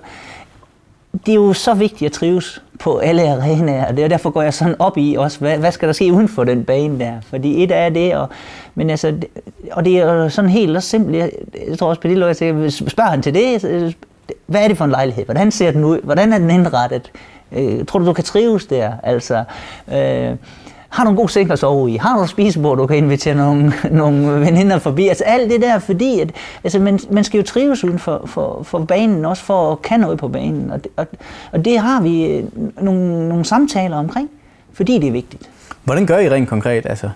det 1.26 1.32
er 1.32 1.36
jo 1.36 1.52
så 1.52 1.74
vigtigt 1.74 2.06
at 2.06 2.12
trives 2.12 2.62
på 2.78 2.98
alle 2.98 3.30
arenaer, 3.30 3.86
og 3.86 3.96
det 3.96 4.04
er 4.04 4.08
derfor 4.08 4.30
går 4.30 4.42
jeg 4.42 4.54
sådan 4.54 4.76
op 4.78 4.98
i 4.98 5.14
også, 5.18 5.38
hvad, 5.38 5.58
hvad 5.58 5.72
skal 5.72 5.88
der 5.88 5.92
ske 5.92 6.12
uden 6.12 6.28
for 6.28 6.44
den 6.44 6.64
bane 6.64 6.98
der? 6.98 7.12
Fordi 7.20 7.62
et 7.62 7.70
er 7.70 7.88
det, 7.88 8.14
og, 8.14 8.28
men 8.74 8.90
altså, 8.90 9.14
og 9.72 9.84
det 9.84 9.98
er 9.98 10.12
jo 10.12 10.28
sådan 10.28 10.50
helt 10.50 10.82
simpelt, 10.82 11.16
jeg, 11.16 11.30
jeg 11.68 11.78
tror 11.78 11.88
også 11.88 12.00
på 12.00 12.08
det, 12.08 12.40
jeg 12.40 12.72
spørger 12.72 13.10
han 13.10 13.22
til 13.22 13.34
det, 13.34 13.96
hvad 14.46 14.64
er 14.64 14.68
det 14.68 14.76
for 14.76 14.84
en 14.84 14.90
lejlighed? 14.90 15.24
Hvordan 15.24 15.50
ser 15.50 15.70
den 15.70 15.84
ud? 15.84 16.00
Hvordan 16.02 16.32
er 16.32 16.38
den 16.38 16.50
indrettet? 16.50 17.12
Øh, 17.52 17.84
tror 17.86 17.98
du, 17.98 18.06
du 18.06 18.12
kan 18.12 18.24
trives 18.24 18.66
der? 18.66 18.92
Altså, 19.02 19.44
øh, 19.92 20.36
har 20.88 21.04
du 21.04 21.10
en 21.10 21.16
god 21.16 21.28
seng 21.28 21.50
at 21.50 21.58
sove 21.58 21.90
i? 21.90 21.96
Har 21.96 22.16
du 22.16 22.22
et 22.22 22.28
spisebord, 22.28 22.78
du 22.78 22.86
kan 22.86 22.96
invitere 22.96 23.34
nogle, 23.34 23.72
nogle 23.90 24.40
veninder 24.40 24.78
forbi? 24.78 25.08
Altså 25.08 25.24
alt 25.24 25.50
det 25.50 25.60
der, 25.60 25.78
fordi 25.78 26.20
at, 26.20 26.32
altså, 26.64 26.78
man, 26.78 27.00
man 27.10 27.24
skal 27.24 27.38
jo 27.38 27.44
trives 27.44 27.84
uden 27.84 27.98
for, 27.98 28.22
for, 28.26 28.62
for 28.62 28.78
banen, 28.78 29.24
også 29.24 29.42
for 29.42 29.72
at 29.72 29.82
kan 29.82 30.00
noget 30.00 30.18
på 30.18 30.28
banen. 30.28 30.70
Og 30.70 30.84
det, 30.84 30.92
og, 30.96 31.06
og 31.52 31.64
det 31.64 31.78
har 31.78 32.02
vi 32.02 32.24
øh, 32.26 32.44
nogle, 32.80 33.28
nogle 33.28 33.44
samtaler 33.44 33.96
omkring. 33.96 34.30
fordi 34.72 34.98
det 34.98 35.08
er 35.08 35.12
vigtigt. 35.12 35.50
Hvordan 35.84 36.06
gør 36.06 36.18
I 36.18 36.30
rent 36.30 36.48
konkret? 36.48 36.86
Altså, 36.86 37.10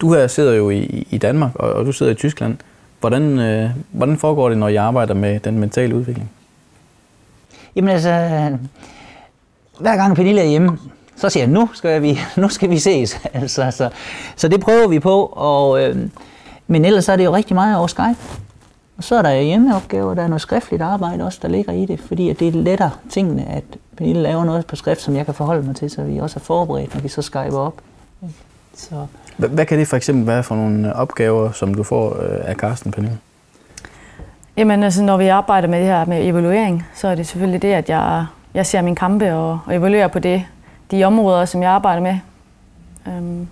du 0.00 0.14
her 0.14 0.26
sidder 0.26 0.54
jo 0.54 0.70
i, 0.70 1.06
i 1.10 1.18
Danmark, 1.18 1.50
og, 1.54 1.72
og 1.72 1.86
du 1.86 1.92
sidder 1.92 2.12
i 2.12 2.14
Tyskland. 2.14 2.56
Hvordan, 3.00 3.38
øh, 3.38 3.70
hvordan 3.90 4.16
foregår 4.16 4.48
det, 4.48 4.58
når 4.58 4.68
I 4.68 4.76
arbejder 4.76 5.14
med 5.14 5.40
den 5.40 5.58
mentale 5.58 5.94
udvikling? 5.94 6.30
Jamen 7.76 7.90
altså, 7.90 8.10
hver 9.80 9.96
gang 9.96 10.16
Pernille 10.16 10.40
er 10.40 10.46
hjemme, 10.46 10.78
så 11.22 11.30
siger 11.30 11.44
jeg, 11.44 11.52
nu 11.52 11.68
skal 11.74 12.02
vi, 12.02 12.18
nu 12.42 12.48
skal 12.48 12.70
vi 12.70 12.78
ses. 12.78 13.20
altså, 13.34 13.70
så, 13.70 13.90
så 14.36 14.48
det 14.48 14.60
prøver 14.60 14.88
vi 14.88 14.98
på, 14.98 15.24
og, 15.32 15.82
øh, 15.82 15.96
men 16.66 16.84
ellers 16.84 17.08
er 17.08 17.16
det 17.16 17.24
jo 17.24 17.34
rigtig 17.34 17.54
meget 17.54 17.76
over 17.76 17.86
Skype. 17.86 18.18
Og 18.96 19.04
så 19.04 19.14
er 19.14 19.22
der 19.22 19.40
hjemmeopgaver, 19.40 20.14
der 20.14 20.22
er 20.22 20.28
noget 20.28 20.40
skriftligt 20.40 20.82
arbejde 20.82 21.24
også, 21.24 21.38
der 21.42 21.48
ligger 21.48 21.72
i 21.72 21.86
det, 21.86 22.00
fordi 22.00 22.30
at 22.30 22.40
det 22.40 22.54
letter 22.54 22.90
tingene, 23.10 23.44
at 23.48 23.64
Pernille 23.96 24.22
laver 24.22 24.44
noget 24.44 24.66
på 24.66 24.76
skrift, 24.76 25.00
som 25.00 25.16
jeg 25.16 25.24
kan 25.24 25.34
forholde 25.34 25.62
mig 25.62 25.76
til, 25.76 25.90
så 25.90 26.02
vi 26.02 26.18
også 26.18 26.38
er 26.38 26.44
forberedt, 26.44 26.94
når 26.94 27.00
vi 27.00 27.08
så 27.08 27.22
skyper 27.22 27.58
op. 27.58 27.74
Så. 28.76 29.06
Hvad, 29.36 29.48
hvad 29.48 29.66
kan 29.66 29.78
det 29.78 29.88
for 29.88 29.96
eksempel 29.96 30.26
være 30.26 30.42
for 30.42 30.54
nogle 30.54 30.96
opgaver, 30.96 31.52
som 31.52 31.74
du 31.74 31.82
får 31.82 32.22
øh, 32.22 32.38
af 32.42 32.54
Carsten, 32.54 32.92
Pernille? 32.92 33.18
Jamen 34.56 34.82
altså, 34.82 35.02
når 35.02 35.16
vi 35.16 35.26
arbejder 35.26 35.68
med 35.68 35.78
det 35.78 35.86
her 35.86 36.04
med 36.04 36.26
evaluering, 36.26 36.86
så 36.94 37.08
er 37.08 37.14
det 37.14 37.26
selvfølgelig 37.26 37.62
det, 37.62 37.72
at 37.72 37.88
jeg, 37.88 38.26
jeg 38.54 38.66
ser 38.66 38.82
mine 38.82 38.96
kampe 38.96 39.34
og, 39.34 39.60
og 39.66 39.76
evaluerer 39.76 40.08
på 40.08 40.18
det, 40.18 40.44
de 40.92 41.04
områder, 41.04 41.44
som 41.44 41.62
jeg 41.62 41.70
arbejder 41.70 42.02
med. 42.02 42.18
Øhm, 43.06 43.48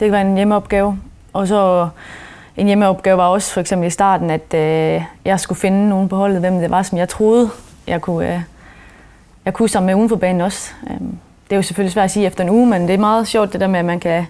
det 0.00 0.06
kan 0.06 0.12
være 0.12 0.20
en 0.20 0.36
hjemmeopgave. 0.36 0.98
Og 1.32 1.48
så 1.48 1.88
en 2.56 2.66
hjemmeopgave 2.66 3.18
var 3.18 3.28
også 3.28 3.52
for 3.52 3.60
eksempel 3.60 3.86
i 3.86 3.90
starten, 3.90 4.30
at 4.30 4.54
øh, 4.54 5.02
jeg 5.24 5.40
skulle 5.40 5.60
finde 5.60 5.88
nogen 5.88 6.08
på 6.08 6.16
holdet, 6.16 6.40
hvem 6.40 6.60
det 6.60 6.70
var, 6.70 6.82
som 6.82 6.98
jeg 6.98 7.08
troede, 7.08 7.50
jeg 7.86 8.00
kunne, 8.00 8.34
øh, 8.34 8.40
jeg 9.44 9.54
kunne 9.54 9.68
sammen 9.68 9.86
med 9.86 9.94
uden 9.94 10.08
for 10.08 10.16
banen 10.16 10.40
også. 10.40 10.72
Øhm, 10.90 11.18
det 11.44 11.52
er 11.52 11.56
jo 11.56 11.62
selvfølgelig 11.62 11.92
svært 11.92 12.04
at 12.04 12.10
sige 12.10 12.26
efter 12.26 12.44
en 12.44 12.50
uge, 12.50 12.66
men 12.66 12.82
det 12.82 12.94
er 12.94 12.98
meget 12.98 13.28
sjovt 13.28 13.52
det 13.52 13.60
der 13.60 13.66
med, 13.66 13.78
at 13.78 13.84
man 13.84 14.00
kan, 14.00 14.26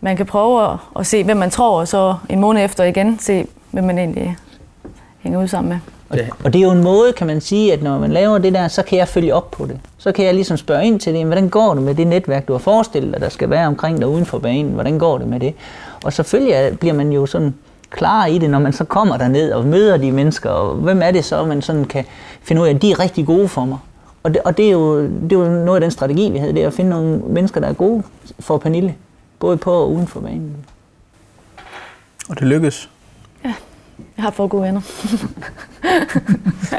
man 0.00 0.16
kan 0.16 0.26
prøve 0.26 0.72
at, 0.72 0.78
at 0.98 1.06
se, 1.06 1.24
hvem 1.24 1.36
man 1.36 1.50
tror, 1.50 1.80
og 1.80 1.88
så 1.88 2.16
en 2.28 2.40
måned 2.40 2.64
efter 2.64 2.84
igen 2.84 3.18
se, 3.18 3.46
hvem 3.70 3.84
man 3.84 3.98
egentlig 3.98 4.36
hænger 5.20 5.42
ud 5.42 5.48
sammen 5.48 5.68
med. 5.68 5.93
Og, 6.20 6.36
og 6.44 6.52
det 6.52 6.58
er 6.58 6.62
jo 6.62 6.70
en 6.70 6.82
måde, 6.82 7.12
kan 7.12 7.26
man 7.26 7.40
sige, 7.40 7.72
at 7.72 7.82
når 7.82 7.98
man 7.98 8.12
laver 8.12 8.38
det 8.38 8.54
der, 8.54 8.68
så 8.68 8.82
kan 8.82 8.98
jeg 8.98 9.08
følge 9.08 9.34
op 9.34 9.50
på 9.50 9.66
det. 9.66 9.78
Så 9.98 10.12
kan 10.12 10.24
jeg 10.24 10.34
ligesom 10.34 10.56
spørge 10.56 10.86
ind 10.86 11.00
til 11.00 11.14
det, 11.14 11.26
hvordan 11.26 11.48
går 11.48 11.74
det 11.74 11.82
med 11.82 11.94
det 11.94 12.06
netværk, 12.06 12.48
du 12.48 12.52
har 12.52 12.58
forestillet 12.58 13.12
dig, 13.12 13.20
der 13.20 13.28
skal 13.28 13.50
være 13.50 13.66
omkring 13.66 13.98
dig 13.98 14.08
uden 14.08 14.26
for 14.26 14.38
banen? 14.38 14.72
Hvordan 14.72 14.98
går 14.98 15.18
det 15.18 15.26
med 15.26 15.40
det? 15.40 15.54
Og 16.04 16.12
selvfølgelig 16.12 16.78
bliver 16.78 16.94
man 16.94 17.12
jo 17.12 17.26
sådan 17.26 17.54
klar 17.90 18.26
i 18.26 18.38
det, 18.38 18.50
når 18.50 18.58
man 18.58 18.72
så 18.72 18.84
kommer 18.84 19.16
derned 19.16 19.52
og 19.52 19.64
møder 19.64 19.96
de 19.96 20.12
mennesker, 20.12 20.50
og 20.50 20.74
hvem 20.74 21.02
er 21.02 21.10
det 21.10 21.24
så, 21.24 21.44
man 21.44 21.62
sådan 21.62 21.84
kan 21.84 22.04
finde 22.42 22.62
ud 22.62 22.66
af, 22.66 22.74
at 22.74 22.82
de 22.82 22.90
er 22.90 23.00
rigtig 23.00 23.26
gode 23.26 23.48
for 23.48 23.64
mig. 23.64 23.78
Og 24.22 24.34
det, 24.34 24.42
og 24.44 24.56
det, 24.56 24.66
er 24.66 24.70
jo, 24.70 25.02
det 25.02 25.32
er 25.32 25.36
jo 25.36 25.48
noget 25.48 25.76
af 25.76 25.80
den 25.80 25.90
strategi, 25.90 26.30
vi 26.30 26.38
havde, 26.38 26.52
det 26.52 26.62
er 26.62 26.66
at 26.66 26.74
finde 26.74 26.90
nogle 26.90 27.18
mennesker, 27.18 27.60
der 27.60 27.68
er 27.68 27.72
gode 27.72 28.02
for 28.40 28.58
Pernille, 28.58 28.94
både 29.38 29.56
på 29.56 29.72
og 29.72 29.92
uden 29.92 30.06
for 30.06 30.20
banen. 30.20 30.56
Og 32.28 32.38
det 32.38 32.48
lykkes? 32.48 32.90
Jeg 34.16 34.24
har 34.24 34.30
fået 34.30 34.50
gode 34.50 34.62
venner. 34.62 34.80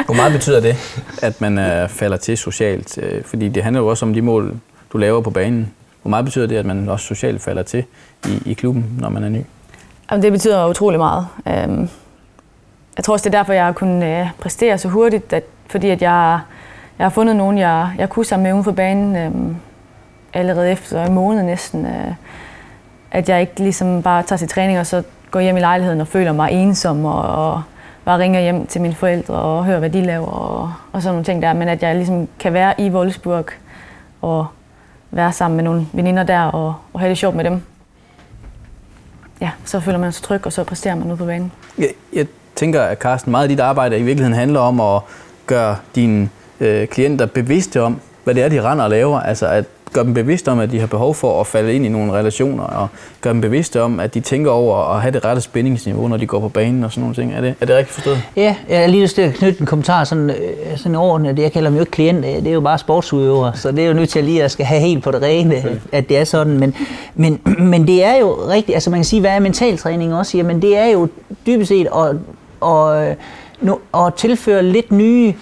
Hvor 0.05 0.13
meget 0.13 0.33
betyder 0.33 0.59
det, 0.59 0.75
at 1.21 1.41
man 1.41 1.57
uh, 1.57 1.89
falder 1.89 2.17
til 2.17 2.37
socialt? 2.37 2.97
Uh, 2.97 3.23
fordi 3.25 3.49
det 3.49 3.63
handler 3.63 3.81
jo 3.81 3.87
også 3.87 4.05
om 4.05 4.13
de 4.13 4.21
mål, 4.21 4.59
du 4.93 4.97
laver 4.97 5.21
på 5.21 5.29
banen. 5.29 5.73
Hvor 6.01 6.09
meget 6.09 6.25
betyder 6.25 6.47
det, 6.47 6.55
at 6.55 6.65
man 6.65 6.89
også 6.89 7.05
socialt 7.05 7.41
falder 7.41 7.63
til 7.63 7.83
i, 8.25 8.41
i 8.45 8.53
klubben, 8.53 8.85
når 8.99 9.09
man 9.09 9.23
er 9.23 9.29
ny? 9.29 9.41
Jamen, 10.11 10.23
det 10.23 10.31
betyder 10.31 10.67
utrolig 10.67 10.99
meget. 10.99 11.27
Um, 11.45 11.89
jeg 12.97 13.03
tror 13.03 13.13
også, 13.13 13.29
det 13.29 13.35
er 13.35 13.39
derfor, 13.39 13.53
jeg 13.53 13.65
har 13.65 13.71
kunnet 13.71 14.21
uh, 14.21 14.27
præstere 14.39 14.77
så 14.77 14.87
hurtigt, 14.87 15.33
at, 15.33 15.43
fordi 15.67 15.89
at 15.89 16.01
jeg, 16.01 16.39
jeg 16.97 17.05
har 17.05 17.09
fundet 17.09 17.35
nogen, 17.35 17.57
jeg, 17.57 17.91
jeg 17.97 18.09
kunne 18.09 18.25
sammen 18.25 18.43
med 18.43 18.53
uden 18.53 18.63
for 18.63 18.71
banen 18.71 19.27
um, 19.27 19.55
allerede 20.33 20.71
efter 20.71 21.05
en 21.05 21.13
måned 21.13 21.43
næsten. 21.43 21.85
Uh, 21.85 22.13
at 23.11 23.29
jeg 23.29 23.41
ikke 23.41 23.59
ligesom 23.59 24.03
bare 24.03 24.23
tager 24.23 24.37
til 24.37 24.47
træning 24.47 24.79
og 24.79 24.87
så 24.87 25.03
går 25.35 25.39
hjem 25.41 25.57
i 25.57 25.59
lejligheden 25.59 26.01
og 26.01 26.07
føler 26.07 26.31
mig 26.31 26.51
ensom 26.51 27.05
og, 27.05 27.21
og 27.21 27.61
bare 28.05 28.19
ringer 28.19 28.41
hjem 28.41 28.67
til 28.67 28.81
mine 28.81 28.95
forældre 28.95 29.33
og 29.33 29.65
hører, 29.65 29.79
hvad 29.79 29.89
de 29.89 30.01
laver 30.01 30.27
og, 30.27 30.73
og 30.91 31.01
sådan 31.01 31.13
nogle 31.13 31.25
ting 31.25 31.41
der. 31.41 31.53
Men 31.53 31.67
at 31.67 31.83
jeg 31.83 31.95
ligesom 31.95 32.27
kan 32.39 32.53
være 32.53 32.81
i 32.81 32.89
Wolfsburg 32.89 33.45
og 34.21 34.47
være 35.11 35.31
sammen 35.31 35.55
med 35.55 35.63
nogle 35.63 35.87
veninder 35.93 36.23
der 36.23 36.41
og, 36.41 36.75
og 36.93 36.99
have 36.99 37.09
det 37.09 37.17
sjovt 37.17 37.35
med 37.35 37.43
dem. 37.43 37.61
Ja, 39.41 39.51
så 39.65 39.79
føler 39.79 39.97
man 39.97 40.11
sig 40.11 40.23
tryg, 40.23 40.45
og 40.45 40.53
så 40.53 40.63
præsterer 40.63 40.95
man 40.95 41.11
ud 41.11 41.17
på 41.17 41.25
banen. 41.25 41.51
Jeg, 41.77 41.89
jeg 42.13 42.27
tænker, 42.55 42.81
at 42.81 42.97
Carsten, 42.97 43.31
meget 43.31 43.43
af 43.43 43.49
dit 43.49 43.59
arbejde 43.59 43.97
i 43.97 44.03
virkeligheden 44.03 44.39
handler 44.39 44.59
om 44.59 44.79
at 44.79 45.01
gøre 45.47 45.77
dine 45.95 46.29
øh, 46.59 46.87
klienter 46.87 47.25
bevidste 47.25 47.81
om, 47.81 47.99
hvad 48.23 48.33
det 48.35 48.43
er, 48.43 48.49
de 48.49 48.61
render 48.61 48.83
og 48.83 48.89
laver. 48.89 49.19
Altså 49.19 49.47
at 49.47 49.65
gøre 49.95 50.05
dem 50.05 50.13
bevidste 50.13 50.51
om, 50.51 50.59
at 50.59 50.71
de 50.71 50.79
har 50.79 50.87
behov 50.87 51.15
for 51.15 51.41
at 51.41 51.47
falde 51.47 51.73
ind 51.73 51.85
i 51.85 51.89
nogle 51.89 52.13
relationer, 52.13 52.63
og 52.63 52.87
gøre 53.21 53.33
dem 53.33 53.41
bevidste 53.41 53.81
om, 53.81 53.99
at 53.99 54.13
de 54.13 54.19
tænker 54.19 54.51
over 54.51 54.95
at 54.95 55.01
have 55.01 55.11
det 55.11 55.25
rette 55.25 55.41
spændingsniveau, 55.41 56.07
når 56.07 56.17
de 56.17 56.27
går 56.27 56.39
på 56.39 56.49
banen 56.49 56.83
og 56.83 56.91
sådan 56.91 57.01
nogle 57.01 57.15
ting. 57.15 57.33
Er 57.33 57.41
det, 57.41 57.55
er 57.61 57.65
det 57.65 57.75
rigtigt 57.75 57.93
forstået? 57.93 58.21
Ja, 58.35 58.55
jeg 58.69 58.83
er 58.83 58.87
lige 58.87 59.01
lyst 59.03 59.15
til 59.15 59.21
at 59.21 59.33
knytte 59.33 59.61
en 59.61 59.65
kommentar 59.65 60.03
sådan, 60.03 60.29
øh, 60.29 60.35
sådan 60.77 60.95
overordnet. 60.95 61.39
Jeg 61.39 61.51
kalder 61.51 61.69
dem 61.69 61.75
jo 61.75 61.81
ikke 61.81 61.91
klient, 61.91 62.23
det 62.23 62.47
er 62.47 62.51
jo 62.51 62.61
bare 62.61 62.77
sportsudøvere, 62.77 63.51
så 63.55 63.71
det 63.71 63.79
er 63.83 63.87
jo 63.87 63.93
nødt 63.93 64.09
til 64.09 64.19
at 64.19 64.25
lige 64.25 64.43
at 64.43 64.51
skal 64.51 64.65
have 64.65 64.81
helt 64.81 65.03
på 65.03 65.11
det 65.11 65.21
rene, 65.21 65.79
at 65.91 66.09
det 66.09 66.17
er 66.17 66.23
sådan. 66.23 66.59
Men, 66.59 66.75
men, 67.15 67.41
men 67.71 67.87
det 67.87 68.03
er 68.03 68.15
jo 68.15 68.37
rigtigt, 68.49 68.75
altså 68.75 68.89
man 68.89 68.99
kan 68.99 69.05
sige, 69.05 69.19
hvad 69.19 69.31
er 69.31 69.39
mentaltræning 69.39 70.15
også? 70.15 70.37
Jamen 70.37 70.61
det 70.61 70.77
er 70.77 70.85
jo 70.85 71.07
dybest 71.45 71.67
set 71.67 71.87
at, 71.95 72.15
at, 72.69 73.17
at 74.05 74.13
tilføre 74.13 74.63
lidt 74.63 74.91
nye 74.91 75.33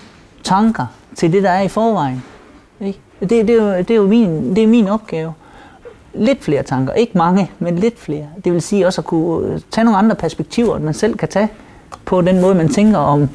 tanker 0.43 0.85
til 1.15 1.33
det, 1.33 1.43
der 1.43 1.49
er 1.49 1.61
i 1.61 1.67
forvejen. 1.67 2.23
Det, 3.29 3.47
det, 3.47 3.49
er 3.49 3.63
jo, 3.63 3.77
det 3.77 3.91
er 3.91 3.95
jo 3.95 4.07
min, 4.07 4.55
det 4.55 4.63
er 4.63 4.67
min 4.67 4.87
opgave. 4.87 5.33
Lidt 6.13 6.43
flere 6.43 6.63
tanker, 6.63 6.93
ikke 6.93 7.17
mange, 7.17 7.51
men 7.59 7.75
lidt 7.75 7.99
flere. 7.99 8.25
Det 8.45 8.53
vil 8.53 8.61
sige 8.61 8.87
også 8.87 9.01
at 9.01 9.05
kunne 9.05 9.47
øh, 9.47 9.59
tage 9.71 9.85
nogle 9.85 9.97
andre 9.97 10.15
perspektiver, 10.15 10.75
end 10.75 10.83
man 10.83 10.93
selv 10.93 11.17
kan 11.17 11.27
tage 11.27 11.49
på 12.05 12.21
den 12.21 12.41
måde, 12.41 12.55
man 12.55 12.69
tænker 12.69 12.97
om 12.97 13.29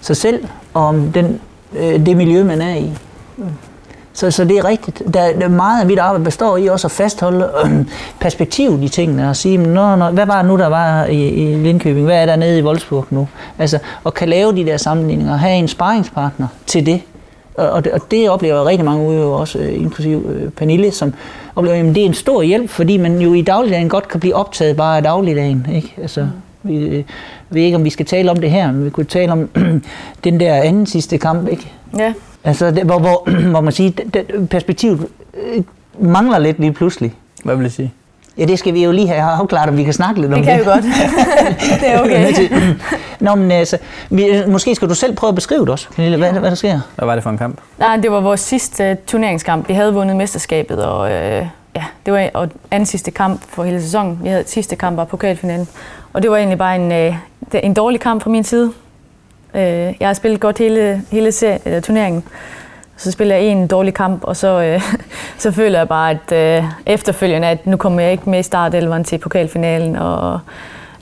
sig 0.00 0.16
selv 0.16 0.44
og 0.74 0.86
om 0.86 1.12
den, 1.12 1.40
øh, 1.76 2.06
det 2.06 2.16
miljø, 2.16 2.44
man 2.44 2.60
er 2.60 2.74
i. 2.74 2.92
Så, 4.12 4.30
så 4.30 4.44
det 4.44 4.58
er 4.58 4.64
rigtigt. 4.64 5.02
Der, 5.14 5.32
der 5.40 5.48
meget 5.48 5.80
af 5.80 5.86
mit 5.86 5.98
arbejde 5.98 6.24
består 6.24 6.56
i 6.56 6.66
også 6.66 6.86
at 6.86 6.90
fastholde 6.90 7.50
øh, 7.64 7.86
perspektivet 8.20 8.82
i 8.82 8.88
tingene 8.88 9.28
og 9.28 9.36
sige, 9.36 9.56
nå, 9.56 9.96
nå, 9.96 10.10
hvad 10.10 10.26
var 10.26 10.42
det 10.42 10.50
nu, 10.50 10.58
der 10.58 10.66
var 10.66 11.04
i, 11.04 11.28
i 11.28 11.56
Lindkøbing? 11.56 12.04
Hvad 12.04 12.22
er 12.22 12.26
der 12.26 12.36
nede 12.36 12.58
i 12.58 12.62
Wolfsburg 12.62 13.06
nu? 13.10 13.28
Altså, 13.58 13.78
og 14.04 14.14
kan 14.14 14.28
lave 14.28 14.56
de 14.56 14.64
der 14.64 14.76
sammenligninger 14.76 15.32
og 15.32 15.38
have 15.38 15.54
en 15.54 15.68
sparringspartner 15.68 16.46
til 16.66 16.86
det. 16.86 17.02
Og 17.54 17.84
det, 17.84 17.92
og 17.92 18.00
det 18.10 18.30
oplever 18.30 18.66
rigtig 18.66 18.84
mange 18.84 19.08
udøvere 19.08 19.38
også, 19.38 19.58
øh, 19.58 19.74
inklusive 19.74 20.22
øh, 20.28 20.50
Pernille, 20.50 20.90
som 20.90 21.14
oplever, 21.56 21.88
at 21.88 21.94
det 21.94 22.02
er 22.02 22.06
en 22.06 22.14
stor 22.14 22.42
hjælp, 22.42 22.70
fordi 22.70 22.96
man 22.96 23.18
jo 23.18 23.34
i 23.34 23.42
dagligdagen 23.42 23.88
godt 23.88 24.08
kan 24.08 24.20
blive 24.20 24.34
optaget 24.34 24.76
bare 24.76 24.96
af 24.96 25.02
dagligdagen. 25.02 25.66
Ikke? 25.74 25.94
Altså, 26.02 26.28
vi 26.62 26.76
øh, 26.76 27.04
ved 27.50 27.62
ikke, 27.62 27.76
om 27.76 27.84
vi 27.84 27.90
skal 27.90 28.06
tale 28.06 28.30
om 28.30 28.36
det 28.36 28.50
her, 28.50 28.72
men 28.72 28.84
vi 28.84 28.90
kunne 28.90 29.06
tale 29.06 29.32
om 29.32 29.48
den 30.24 30.40
der 30.40 30.54
anden 30.54 30.86
sidste 30.86 31.18
kamp. 31.18 31.48
Ikke? 31.48 31.72
Ja. 31.98 32.14
Altså, 32.44 32.70
det, 32.70 32.84
hvor, 32.84 32.98
hvor, 32.98 33.30
hvor 33.50 33.60
man 33.60 33.72
siger, 33.72 33.90
det, 33.90 34.14
det, 34.14 34.48
perspektivet 34.48 35.06
øh, 35.34 35.62
mangler 36.00 36.38
lidt 36.38 36.58
lige 36.58 36.72
pludselig. 36.72 37.14
Hvad 37.44 37.56
vil 37.56 37.64
det 37.64 37.72
sige? 37.72 37.92
Ja, 38.38 38.44
det 38.44 38.58
skal 38.58 38.74
vi 38.74 38.84
jo 38.84 38.92
lige 38.92 39.08
have 39.08 39.20
afklaret, 39.20 39.68
om 39.68 39.76
vi 39.76 39.84
kan 39.84 39.92
snakke 39.92 40.20
lidt 40.20 40.30
det 40.30 40.38
om 40.38 40.44
det. 40.44 40.56
Det 40.56 40.64
kan 40.64 40.66
vi 40.66 40.70
godt. 40.70 40.84
det 41.80 41.90
er 41.90 42.00
okay. 42.00 42.78
Nå, 43.20 43.34
men 43.34 43.50
altså, 43.50 43.78
vi, 44.10 44.26
måske 44.48 44.74
skal 44.74 44.88
du 44.88 44.94
selv 44.94 45.14
prøve 45.14 45.28
at 45.28 45.34
beskrive 45.34 45.60
det 45.60 45.68
også, 45.68 45.88
Pernille, 45.96 46.16
hvad, 46.16 46.32
hvad 46.32 46.50
der 46.50 46.54
sker. 46.54 46.80
Hvad 46.96 47.06
var 47.06 47.14
det 47.14 47.22
for 47.22 47.30
en 47.30 47.38
kamp? 47.38 47.58
Nej, 47.78 47.96
det 47.96 48.12
var 48.12 48.20
vores 48.20 48.40
sidste 48.40 48.90
uh, 48.90 48.96
turneringskamp. 49.06 49.68
Vi 49.68 49.74
havde 49.74 49.94
vundet 49.94 50.16
mesterskabet, 50.16 50.84
og 50.84 51.00
uh, 51.00 51.46
ja, 51.76 51.84
det 52.06 52.12
var 52.12 52.30
og 52.34 52.48
anden 52.70 52.86
sidste 52.86 53.10
kamp 53.10 53.40
for 53.48 53.64
hele 53.64 53.82
sæsonen. 53.82 54.18
Vi 54.22 54.28
havde 54.28 54.44
sidste 54.46 54.76
kamp 54.76 54.96
var 54.96 55.04
pokalfinalen. 55.04 55.68
Og 56.12 56.22
det 56.22 56.30
var 56.30 56.36
egentlig 56.36 56.58
bare 56.58 56.76
en, 56.76 57.10
uh, 57.10 57.60
en 57.62 57.74
dårlig 57.74 58.00
kamp 58.00 58.22
fra 58.22 58.30
min 58.30 58.44
side. 58.44 58.72
Uh, 59.54 59.60
jeg 59.60 59.94
har 60.00 60.14
spillet 60.14 60.40
godt 60.40 60.58
hele, 60.58 61.02
hele 61.10 61.32
serie, 61.32 61.76
uh, 61.76 61.82
turneringen. 61.82 62.24
Så 62.96 63.12
spiller 63.12 63.36
jeg 63.36 63.44
en 63.44 63.66
dårlig 63.66 63.94
kamp, 63.94 64.24
og 64.24 64.36
så, 64.36 64.62
øh, 64.62 64.82
så 65.38 65.52
føler 65.52 65.78
jeg 65.78 65.88
bare, 65.88 66.10
at 66.10 66.32
øh, 66.32 66.64
efterfølgende, 66.86 67.48
at 67.48 67.66
nu 67.66 67.76
kommer 67.76 68.00
jeg 68.00 68.12
ikke 68.12 68.30
med 68.30 68.38
i 68.38 68.42
startelveren 68.42 69.04
til 69.04 69.18
pokalfinalen. 69.18 69.96
Og, 69.96 70.40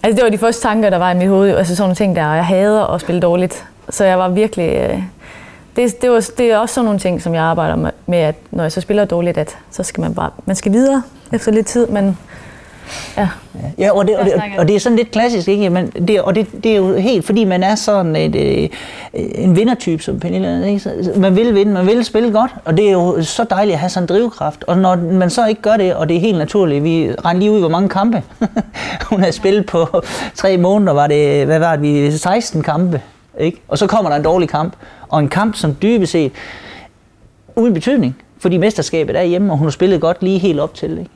altså 0.02 0.16
det 0.16 0.24
var 0.24 0.30
de 0.30 0.38
første 0.38 0.62
tanker, 0.62 0.90
der 0.90 0.98
var 0.98 1.10
i 1.10 1.16
mit 1.16 1.28
hoved. 1.28 1.56
Altså 1.56 1.76
sådan 1.76 1.84
nogle 1.84 1.96
ting 1.96 2.16
der, 2.16 2.34
jeg 2.34 2.46
hader 2.46 2.86
at 2.86 3.00
spille 3.00 3.20
dårligt. 3.20 3.64
Så 3.88 4.04
jeg 4.04 4.18
var 4.18 4.28
virkelig... 4.28 4.68
Øh, 4.76 5.02
det, 5.76 6.02
det, 6.02 6.10
var, 6.10 6.30
det 6.38 6.52
er 6.52 6.58
også 6.58 6.74
sådan 6.74 6.84
nogle 6.84 7.00
ting, 7.00 7.22
som 7.22 7.34
jeg 7.34 7.42
arbejder 7.42 7.90
med, 8.06 8.18
at 8.18 8.34
når 8.50 8.64
jeg 8.64 8.72
så 8.72 8.80
spiller 8.80 9.04
dårligt, 9.04 9.38
at 9.38 9.58
så 9.70 9.82
skal 9.82 10.00
man 10.00 10.14
bare... 10.14 10.30
Man 10.46 10.56
skal 10.56 10.72
videre 10.72 11.02
efter 11.32 11.52
lidt 11.52 11.66
tid, 11.66 11.86
men 11.86 12.18
Ja. 13.16 13.28
ja 13.78 13.90
og, 13.92 14.06
det, 14.06 14.16
og, 14.16 14.24
det, 14.24 14.32
og 14.58 14.68
det 14.68 14.76
er 14.76 14.80
sådan 14.80 14.96
lidt 14.96 15.10
klassisk, 15.10 15.48
ikke? 15.48 15.70
Men 15.70 15.86
det, 15.86 16.20
og 16.20 16.34
det, 16.34 16.46
det 16.64 16.72
er 16.72 16.76
jo 16.76 16.96
helt, 16.96 17.26
fordi 17.26 17.44
man 17.44 17.62
er 17.62 17.74
sådan 17.74 18.16
et, 18.16 18.36
øh, 18.36 18.68
en 19.12 19.56
vindertype, 19.56 20.02
som 20.02 20.20
Pernille 20.20 20.68
ikke? 20.68 20.90
Man 21.16 21.36
vil 21.36 21.54
vinde, 21.54 21.72
man 21.72 21.86
vil 21.86 22.04
spille 22.04 22.32
godt, 22.32 22.50
og 22.64 22.76
det 22.76 22.86
er 22.86 22.92
jo 22.92 23.22
så 23.22 23.44
dejligt 23.44 23.74
at 23.74 23.80
have 23.80 23.90
sådan 23.90 24.04
en 24.04 24.08
drivkraft. 24.08 24.64
Og 24.64 24.78
når 24.78 24.96
man 24.96 25.30
så 25.30 25.46
ikke 25.46 25.62
gør 25.62 25.76
det, 25.76 25.94
og 25.94 26.08
det 26.08 26.16
er 26.16 26.20
helt 26.20 26.38
naturligt, 26.38 26.84
vi 26.84 27.12
regner 27.24 27.40
lige 27.40 27.50
ud, 27.50 27.58
hvor 27.58 27.68
mange 27.68 27.88
kampe 27.88 28.22
hun 29.10 29.20
har 29.20 29.30
spillet 29.30 29.66
på 29.66 30.02
tre 30.34 30.56
måneder, 30.56 30.92
var 30.92 31.06
det, 31.06 31.46
hvad 31.46 31.58
var 31.58 31.76
det, 31.76 31.82
vi 31.82 32.10
16 32.10 32.62
kampe, 32.62 33.00
ikke? 33.38 33.62
Og 33.68 33.78
så 33.78 33.86
kommer 33.86 34.10
der 34.10 34.16
en 34.16 34.24
dårlig 34.24 34.48
kamp, 34.48 34.72
og 35.08 35.20
en 35.20 35.28
kamp, 35.28 35.56
som 35.56 35.76
dybest 35.82 36.12
set, 36.12 36.32
uden 37.56 37.74
betydning, 37.74 38.16
Fordi 38.38 38.56
mesterskabet 38.56 39.16
er 39.16 39.22
hjemme, 39.22 39.52
og 39.52 39.58
hun 39.58 39.66
har 39.66 39.70
spillet 39.70 40.00
godt 40.00 40.22
lige 40.22 40.38
helt 40.38 40.60
op 40.60 40.74
til. 40.74 40.90
Ikke? 40.98 41.10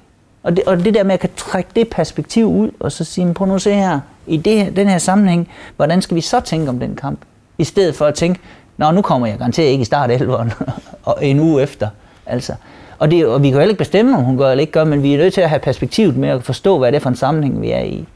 Og, 0.45 0.57
det, 0.57 0.65
og 0.65 0.85
det 0.85 0.95
der 0.95 1.05
med 1.05 1.15
at 1.15 1.21
kan 1.21 1.31
trække 1.37 1.71
det 1.77 1.89
perspektiv 1.89 2.47
ud, 2.47 2.71
og 2.81 2.93
så 2.93 3.05
sige, 3.05 3.35
prøv 3.35 3.49
nu 3.49 3.55
at 3.55 3.63
se 3.63 3.75
her, 3.75 4.01
i 4.27 4.37
det, 4.37 4.77
den 4.77 4.89
her 4.89 4.99
sammenhæng, 4.99 5.49
hvordan 5.77 6.03
skal 6.03 6.15
vi 6.15 6.21
så 6.21 6.41
tænke 6.41 6.69
om 6.69 6.79
den 6.79 6.97
kamp? 6.97 7.19
I 7.59 7.65
stedet 7.65 7.95
for 7.95 8.07
at 8.07 8.15
tænke, 8.15 8.41
nå, 8.77 8.91
nu 8.91 9.03
kommer 9.03 9.27
jeg 9.27 9.39
garanteret 9.39 9.67
ikke 9.67 9.83
i 9.83 9.85
start 9.85 10.11
11'eren, 10.11 10.51
og 11.05 11.17
en 11.23 11.41
uge 11.41 11.63
efter. 11.63 11.89
Altså. 12.27 12.55
Og, 12.99 13.11
det, 13.11 13.27
og 13.27 13.43
vi 13.43 13.51
kan 13.51 13.61
jo 13.61 13.69
ikke 13.69 13.79
bestemme, 13.79 14.17
om 14.17 14.25
hun 14.25 14.39
gør 14.39 14.51
eller 14.51 14.61
ikke 14.61 14.73
gør, 14.73 14.85
men 14.85 15.03
vi 15.03 15.15
er 15.15 15.19
nødt 15.19 15.35
til 15.35 15.41
at 15.41 15.49
have 15.49 15.61
perspektivet 15.61 16.17
med 16.17 16.29
at 16.29 16.43
forstå, 16.43 16.79
hvad 16.79 16.93
det 16.93 16.97
er 16.97 17.01
for 17.01 17.11
en 17.11 17.17
sammenhæng, 17.17 17.63
vi 17.63 17.71
er 17.71 17.83
i. 17.83 18.07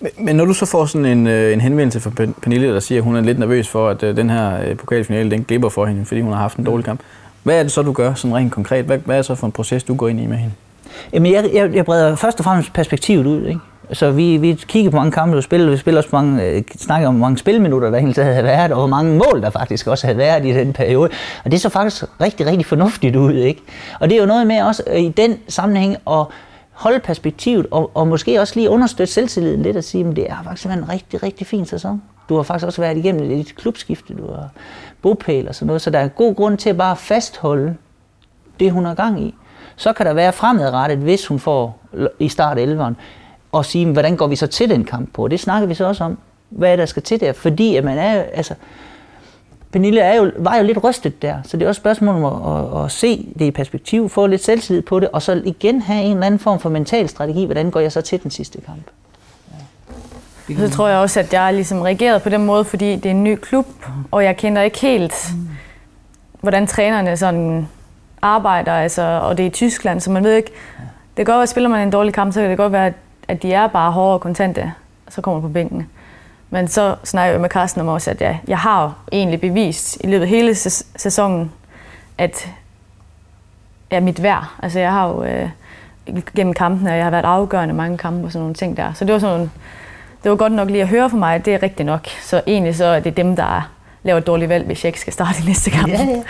Men, 0.00 0.10
men 0.18 0.36
når 0.36 0.44
du 0.44 0.52
så 0.52 0.66
får 0.66 0.86
sådan 0.86 1.04
en, 1.04 1.26
øh, 1.26 1.52
en 1.52 1.60
henvendelse 1.60 2.00
fra 2.00 2.10
Pernille, 2.42 2.74
der 2.74 2.80
siger, 2.80 2.98
at 2.98 3.04
hun 3.04 3.16
er 3.16 3.20
lidt 3.20 3.38
nervøs 3.38 3.68
for, 3.68 3.88
at 3.88 4.02
øh, 4.02 4.16
den 4.16 4.30
her 4.30 4.60
øh, 4.64 4.76
pokalfinale, 4.76 5.30
den 5.30 5.44
glipper 5.44 5.68
for 5.68 5.86
hende, 5.86 6.04
fordi 6.04 6.20
hun 6.20 6.32
har 6.32 6.40
haft 6.40 6.56
en 6.58 6.64
dårlig 6.64 6.84
kamp. 6.84 7.00
Hvad 7.42 7.58
er 7.58 7.62
det 7.62 7.72
så, 7.72 7.82
du 7.82 7.92
gør 7.92 8.14
sådan 8.14 8.34
rent 8.34 8.52
konkret? 8.52 8.84
Hvad, 8.84 8.98
hvad 8.98 9.16
er 9.16 9.18
det 9.18 9.26
så 9.26 9.34
for 9.34 9.46
en 9.46 9.52
proces, 9.52 9.84
du 9.84 9.94
går 9.94 10.08
ind 10.08 10.20
i 10.20 10.26
med 10.26 10.36
hende? 10.36 10.54
Jamen, 11.12 11.32
jeg, 11.32 11.50
jeg, 11.54 11.74
jeg 11.74 11.84
breder 11.84 12.16
først 12.16 12.38
og 12.38 12.44
fremmest 12.44 12.72
perspektivet 12.72 13.26
ud, 13.26 13.46
ikke? 13.46 13.60
Så 13.92 14.10
vi, 14.10 14.36
vi 14.36 14.52
kigger 14.52 14.90
på 14.90 14.96
mange 14.96 15.12
kampe, 15.12 15.36
du 15.36 15.42
spiller, 15.42 15.70
vi 15.70 15.76
spiller 15.76 16.00
også 16.00 16.10
mange, 16.12 16.44
øh, 16.44 16.62
snakker 16.78 17.08
om, 17.08 17.14
hvor 17.14 17.26
mange 17.26 17.38
spilminutter, 17.38 17.90
der 17.90 17.98
egentlig 17.98 18.24
havde 18.24 18.44
været, 18.44 18.72
og 18.72 18.78
hvor 18.78 18.86
mange 18.86 19.12
mål, 19.12 19.42
der 19.42 19.50
faktisk 19.50 19.86
også 19.86 20.06
havde 20.06 20.18
været 20.18 20.46
i 20.46 20.52
den 20.52 20.72
periode. 20.72 21.10
Og 21.44 21.50
det 21.50 21.60
så 21.60 21.68
faktisk 21.68 22.04
rigtig, 22.20 22.46
rigtig 22.46 22.66
fornuftigt 22.66 23.16
ud, 23.16 23.32
ikke? 23.32 23.62
Og 24.00 24.10
det 24.10 24.16
er 24.16 24.20
jo 24.20 24.26
noget 24.26 24.46
med 24.46 24.62
også 24.62 24.82
øh, 24.86 25.00
i 25.00 25.08
den 25.08 25.38
sammenhæng 25.48 25.96
at 26.10 26.24
holde 26.72 26.98
perspektivet, 26.98 27.66
og, 27.70 27.90
og 27.94 28.08
måske 28.08 28.40
også 28.40 28.56
lige 28.56 28.70
understøtte 28.70 29.12
selvtilliden 29.12 29.62
lidt, 29.62 29.76
og 29.76 29.84
sige, 29.84 30.06
at 30.08 30.16
det 30.16 30.30
er 30.30 30.36
faktisk 30.44 30.68
været 30.68 30.78
en 30.78 30.88
rigtig, 30.88 31.22
rigtig 31.22 31.46
fin 31.46 31.66
sæson. 31.66 32.02
Du 32.28 32.36
har 32.36 32.42
faktisk 32.42 32.66
også 32.66 32.82
været 32.82 32.96
igennem 32.96 33.28
lidt 33.28 33.56
klubskifte, 33.56 34.14
du 34.14 34.32
har 34.32 34.48
bopæl 35.02 35.48
og 35.48 35.54
sådan 35.54 35.66
noget, 35.66 35.82
så 35.82 35.90
der 35.90 35.98
er 35.98 36.08
god 36.08 36.34
grund 36.34 36.58
til 36.58 36.70
at 36.70 36.76
bare 36.76 36.96
fastholde 36.96 37.74
det, 38.60 38.72
hun 38.72 38.84
har 38.84 38.94
gang 38.94 39.22
i. 39.22 39.34
Så 39.80 39.92
kan 39.92 40.06
der 40.06 40.12
være 40.12 40.32
fremadrettet, 40.32 40.98
hvis 40.98 41.26
hun 41.26 41.38
får 41.38 41.78
i 42.18 42.28
start 42.28 42.58
11'eren, 42.58 42.94
og 43.52 43.64
sige, 43.64 43.92
hvordan 43.92 44.16
går 44.16 44.26
vi 44.26 44.36
så 44.36 44.46
til 44.46 44.70
den 44.70 44.84
kamp 44.84 45.14
på? 45.14 45.28
Det 45.28 45.40
snakker 45.40 45.68
vi 45.68 45.74
så 45.74 45.84
også 45.84 46.04
om. 46.04 46.18
Hvad 46.48 46.72
er 46.72 46.76
der 46.76 46.86
skal 46.86 47.02
til 47.02 47.20
der? 47.20 47.32
Fordi 47.32 47.76
at 47.76 47.84
man 47.84 47.98
er, 47.98 48.22
altså, 48.22 48.54
Pernille 49.72 50.00
er 50.00 50.16
jo, 50.16 50.30
var 50.38 50.56
jo 50.56 50.62
lidt 50.62 50.84
rystet 50.84 51.22
der, 51.22 51.36
så 51.44 51.56
det 51.56 51.64
er 51.64 51.68
også 51.68 51.78
et 51.78 51.82
spørgsmål 51.82 52.14
om 52.14 52.24
at, 52.24 52.78
at, 52.78 52.84
at 52.84 52.92
se 52.92 53.28
det 53.38 53.44
i 53.44 53.50
perspektiv, 53.50 54.08
få 54.08 54.26
lidt 54.26 54.44
selvtillid 54.44 54.82
på 54.82 55.00
det, 55.00 55.08
og 55.08 55.22
så 55.22 55.42
igen 55.44 55.82
have 55.82 56.04
en 56.04 56.12
eller 56.12 56.26
anden 56.26 56.40
form 56.40 56.60
for 56.60 56.68
mental 56.68 57.08
strategi, 57.08 57.44
hvordan 57.44 57.70
går 57.70 57.80
jeg 57.80 57.92
så 57.92 58.00
til 58.00 58.22
den 58.22 58.30
sidste 58.30 58.60
kamp. 58.60 58.82
Ja. 60.48 60.68
Så 60.68 60.70
tror 60.70 60.88
jeg 60.88 60.98
også, 60.98 61.20
at 61.20 61.32
jeg 61.32 61.54
ligesom 61.54 61.80
reagerede 61.80 62.20
på 62.20 62.28
den 62.28 62.46
måde, 62.46 62.64
fordi 62.64 62.96
det 62.96 63.06
er 63.06 63.10
en 63.10 63.24
ny 63.24 63.36
klub, 63.36 63.66
og 64.10 64.24
jeg 64.24 64.36
kender 64.36 64.62
ikke 64.62 64.80
helt, 64.80 65.32
hvordan 66.40 66.66
trænerne 66.66 67.16
sådan 67.16 67.68
arbejder, 68.22 68.72
altså, 68.72 69.02
og 69.02 69.38
det 69.38 69.42
er 69.42 69.46
i 69.46 69.52
Tyskland, 69.52 70.00
så 70.00 70.10
man 70.10 70.24
ved 70.24 70.34
ikke, 70.34 70.50
det 71.16 71.16
kan 71.16 71.24
godt 71.24 71.36
være, 71.36 71.42
at 71.42 71.48
spiller 71.48 71.68
man 71.68 71.82
en 71.86 71.90
dårlig 71.90 72.14
kamp, 72.14 72.32
så 72.32 72.40
kan 72.40 72.50
det 72.50 72.58
godt 72.58 72.72
være, 72.72 72.92
at 73.28 73.42
de 73.42 73.52
er 73.52 73.66
bare 73.66 73.92
hårde 73.92 74.14
og 74.14 74.20
kontante, 74.20 74.72
og 75.06 75.12
så 75.12 75.20
kommer 75.20 75.40
på 75.40 75.48
bænken. 75.48 75.88
Men 76.50 76.68
så 76.68 76.96
snakker 77.04 77.32
jeg 77.32 77.40
med 77.40 77.48
Carsten 77.48 77.80
om 77.80 77.88
også, 77.88 78.10
at 78.10 78.20
jeg, 78.20 78.40
jeg 78.48 78.58
har 78.58 78.94
egentlig 79.12 79.40
bevist 79.40 79.98
i 80.00 80.06
løbet 80.06 80.22
af 80.22 80.28
hele 80.28 80.54
sæsonen, 80.96 81.52
at 82.18 82.48
er 83.90 84.00
mit 84.00 84.22
værd. 84.22 84.44
Altså 84.62 84.78
jeg 84.78 84.92
har 84.92 85.08
jo 85.08 85.22
øh, 85.22 85.48
gennem 86.36 86.54
kampene, 86.54 86.90
og 86.90 86.96
jeg 86.96 87.04
har 87.04 87.10
været 87.10 87.24
afgørende 87.24 87.74
mange 87.74 87.98
kampe 87.98 88.26
og 88.26 88.32
sådan 88.32 88.40
nogle 88.42 88.54
ting 88.54 88.76
der. 88.76 88.92
Så 88.92 89.04
det 89.04 89.12
var 89.12 89.18
sådan 89.18 89.50
det 90.22 90.30
var 90.30 90.36
godt 90.36 90.52
nok 90.52 90.70
lige 90.70 90.82
at 90.82 90.88
høre 90.88 91.10
for 91.10 91.16
mig, 91.16 91.34
at 91.34 91.44
det 91.44 91.54
er 91.54 91.62
rigtigt 91.62 91.86
nok. 91.86 92.06
Så 92.22 92.42
egentlig 92.46 92.76
så 92.76 92.84
er 92.84 93.00
det 93.00 93.16
dem, 93.16 93.36
der 93.36 93.70
laver 94.02 94.18
et 94.18 94.26
dårligt 94.26 94.48
valg, 94.48 94.66
hvis 94.66 94.84
jeg 94.84 94.88
ikke 94.88 95.00
skal 95.00 95.12
starte 95.12 95.42
i 95.42 95.46
næste 95.46 95.70
kamp. 95.70 95.88
Ja, 95.88 96.02
ja 96.02 96.22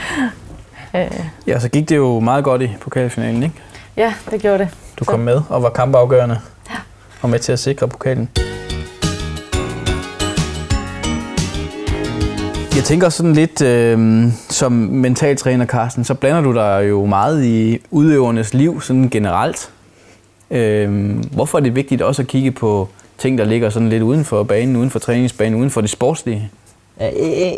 øh. 0.94 1.10
ja, 1.46 1.58
så 1.58 1.68
gik 1.68 1.88
det 1.88 1.96
jo 1.96 2.20
meget 2.20 2.44
godt 2.44 2.62
i 2.62 2.70
pokalfinalen, 2.80 3.42
ikke? 3.42 3.54
Ja, 3.96 4.14
det 4.30 4.42
gjorde 4.42 4.58
det. 4.58 4.68
Du 4.98 5.04
kom 5.04 5.20
så. 5.20 5.24
med 5.24 5.40
og 5.48 5.62
var 5.62 5.70
kampafgørende 5.70 6.38
ja. 6.70 6.76
og 7.22 7.30
med 7.30 7.38
til 7.38 7.52
at 7.52 7.58
sikre 7.58 7.88
pokalen. 7.88 8.28
Jeg 12.76 12.84
tænker 12.84 13.08
sådan 13.08 13.32
lidt, 13.32 13.62
øh, 13.62 14.26
som 14.48 14.72
mentaltræner, 14.72 15.66
Carsten, 15.66 16.04
så 16.04 16.14
blander 16.14 16.40
du 16.40 16.54
dig 16.54 16.86
jo 16.88 17.06
meget 17.06 17.44
i 17.44 17.78
udøvernes 17.90 18.54
liv 18.54 18.80
sådan 18.80 19.08
generelt. 19.10 19.70
Øh, 20.50 21.16
hvorfor 21.32 21.58
er 21.58 21.62
det 21.62 21.74
vigtigt 21.74 22.02
også 22.02 22.22
at 22.22 22.28
kigge 22.28 22.50
på 22.50 22.88
ting, 23.18 23.38
der 23.38 23.44
ligger 23.44 23.70
sådan 23.70 23.88
lidt 23.88 24.02
uden 24.02 24.24
for 24.24 24.42
banen, 24.42 24.76
uden 24.76 24.90
for 24.90 24.98
træningsbanen, 24.98 25.58
uden 25.58 25.70
for 25.70 25.80
det 25.80 25.90
sportslige? 25.90 26.50
Jeg, 27.00 27.12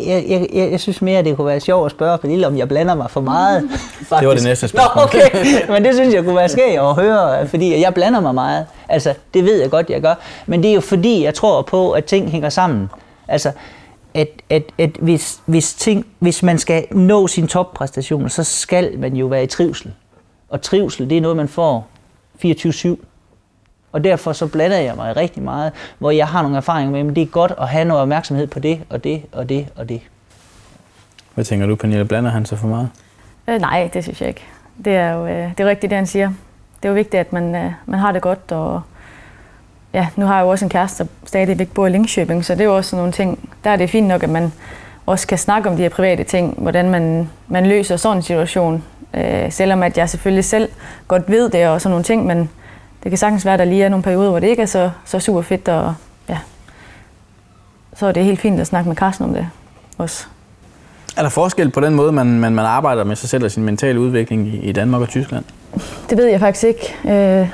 jeg, 0.07 0.23
jeg, 0.27 0.47
jeg, 0.53 0.71
jeg 0.71 0.79
synes 0.79 1.01
mere, 1.01 1.19
at 1.19 1.25
det 1.25 1.35
kunne 1.35 1.47
være 1.47 1.59
sjovt 1.59 1.85
at 1.85 1.91
spørge 1.91 2.17
Pernille, 2.17 2.47
om 2.47 2.57
jeg 2.57 2.67
blander 2.67 2.95
mig 2.95 3.11
for 3.11 3.21
meget. 3.21 3.69
Faktisk. 3.71 4.11
Det 4.19 4.27
var 4.27 4.33
det 4.33 4.43
næste 4.43 4.67
spørgsmål. 4.67 4.95
Nå, 4.95 5.03
okay. 5.03 5.69
Men 5.73 5.85
det 5.85 5.95
synes 5.95 6.13
jeg 6.13 6.23
kunne 6.23 6.35
være 6.35 6.49
skægt 6.49 6.79
at 6.79 6.95
høre, 6.95 7.47
fordi 7.47 7.81
jeg 7.81 7.93
blander 7.93 8.19
mig 8.19 8.33
meget. 8.33 8.65
Altså, 8.89 9.13
det 9.33 9.45
ved 9.45 9.61
jeg 9.61 9.69
godt, 9.69 9.89
jeg 9.89 10.01
gør. 10.01 10.15
Men 10.45 10.63
det 10.63 10.69
er 10.69 10.73
jo 10.73 10.81
fordi, 10.81 11.23
jeg 11.23 11.33
tror 11.33 11.61
på, 11.61 11.91
at 11.91 12.05
ting 12.05 12.29
hænger 12.31 12.49
sammen. 12.49 12.89
Altså, 13.27 13.51
at, 14.13 14.29
at, 14.49 14.63
at 14.77 14.89
hvis, 14.99 15.39
hvis, 15.45 15.73
ting, 15.73 16.05
hvis 16.19 16.43
man 16.43 16.59
skal 16.59 16.85
nå 16.91 17.27
sin 17.27 17.47
toppræstationer, 17.47 18.27
så 18.27 18.43
skal 18.43 18.99
man 18.99 19.15
jo 19.15 19.25
være 19.25 19.43
i 19.43 19.47
trivsel. 19.47 19.93
Og 20.49 20.61
trivsel, 20.61 21.09
det 21.09 21.17
er 21.17 21.21
noget, 21.21 21.37
man 21.37 21.47
får 21.47 21.87
24-7. 22.45 22.95
Og 23.93 24.03
derfor 24.03 24.33
så 24.33 24.47
blander 24.47 24.77
jeg 24.77 24.95
mig 24.95 25.17
rigtig 25.17 25.43
meget, 25.43 25.71
hvor 25.99 26.11
jeg 26.11 26.27
har 26.27 26.41
nogle 26.41 26.57
erfaringer 26.57 26.91
med, 26.91 27.09
at 27.09 27.15
det 27.15 27.21
er 27.21 27.25
godt 27.25 27.53
at 27.61 27.67
have 27.67 27.85
noget 27.85 28.01
opmærksomhed 28.01 28.47
på 28.47 28.59
det, 28.59 28.81
og 28.89 29.03
det, 29.03 29.21
og 29.31 29.49
det, 29.49 29.67
og 29.75 29.89
det. 29.89 30.01
Hvad 31.33 31.45
tænker 31.45 31.67
du, 31.67 31.75
Pernille? 31.75 32.05
Blander 32.05 32.31
han 32.31 32.45
sig 32.45 32.57
for 32.57 32.67
meget? 32.67 32.89
Øh, 33.47 33.59
nej, 33.59 33.89
det 33.93 34.03
synes 34.03 34.21
jeg 34.21 34.29
ikke. 34.29 34.43
Det 34.85 34.95
er 34.95 35.11
jo 35.11 35.27
øh, 35.27 35.49
det 35.57 35.59
er 35.59 35.65
rigtigt, 35.65 35.89
det 35.89 35.97
han 35.97 36.07
siger. 36.07 36.27
Det 36.77 36.85
er 36.85 36.89
jo 36.89 36.95
vigtigt, 36.95 37.19
at 37.19 37.33
man, 37.33 37.55
øh, 37.55 37.71
man 37.85 37.99
har 37.99 38.11
det 38.11 38.21
godt, 38.21 38.51
og 38.51 38.81
ja, 39.93 40.07
nu 40.15 40.25
har 40.25 40.35
jeg 40.35 40.43
jo 40.43 40.49
også 40.49 40.65
en 40.65 40.69
kæreste, 40.69 41.03
der 41.03 41.09
stadigvæk 41.25 41.71
bor 41.71 41.87
i 41.87 41.89
Linköping, 41.89 42.45
så 42.45 42.53
det 42.53 42.61
er 42.61 42.65
jo 42.65 42.75
også 42.75 42.95
nogle 42.95 43.11
ting. 43.11 43.49
Der 43.63 43.69
er 43.69 43.75
det 43.75 43.89
fint 43.89 44.07
nok, 44.07 44.23
at 44.23 44.29
man 44.29 44.53
også 45.05 45.27
kan 45.27 45.37
snakke 45.37 45.69
om 45.69 45.75
de 45.75 45.81
her 45.81 45.89
private 45.89 46.23
ting, 46.23 46.55
hvordan 46.57 46.89
man, 46.89 47.29
man 47.47 47.65
løser 47.65 47.97
sådan 47.97 48.17
en 48.17 48.23
situation. 48.23 48.83
Øh, 49.13 49.51
selvom 49.51 49.83
at 49.83 49.97
jeg 49.97 50.09
selvfølgelig 50.09 50.45
selv 50.45 50.69
godt 51.07 51.31
ved 51.31 51.49
det 51.49 51.67
og 51.67 51.81
sådan 51.81 51.91
nogle 51.91 52.03
ting, 52.03 52.25
men 52.25 52.49
det 53.03 53.11
kan 53.11 53.17
sagtens 53.17 53.45
være, 53.45 53.53
at 53.53 53.59
der 53.59 53.65
lige 53.65 53.83
er 53.83 53.89
nogle 53.89 54.03
perioder, 54.03 54.29
hvor 54.29 54.39
det 54.39 54.47
ikke 54.47 54.61
er 54.61 54.65
så, 54.65 54.89
så 55.05 55.19
super 55.19 55.41
fedt, 55.41 55.67
og 55.67 55.95
ja, 56.29 56.37
så 57.95 58.05
er 58.05 58.11
det 58.11 58.25
helt 58.25 58.39
fint 58.39 58.59
at 58.59 58.67
snakke 58.67 58.89
med 58.89 58.95
Carsten 58.95 59.25
om 59.25 59.33
det 59.33 59.47
også. 59.97 60.25
Er 61.17 61.21
der 61.21 61.29
forskel 61.29 61.69
på 61.69 61.79
den 61.79 61.95
måde, 61.95 62.11
man, 62.11 62.39
man, 62.39 62.55
man 62.55 62.65
arbejder 62.65 63.03
med 63.03 63.15
sig 63.15 63.29
selv 63.29 63.43
og 63.43 63.51
sin 63.51 63.63
mentale 63.63 63.99
udvikling 63.99 64.47
i, 64.47 64.57
i 64.57 64.71
Danmark 64.71 65.01
og 65.01 65.09
Tyskland? 65.09 65.43
Det 66.09 66.17
ved 66.17 66.25
jeg 66.25 66.39
faktisk 66.39 66.63
ikke. 66.63 66.95
Øh, 67.05 67.49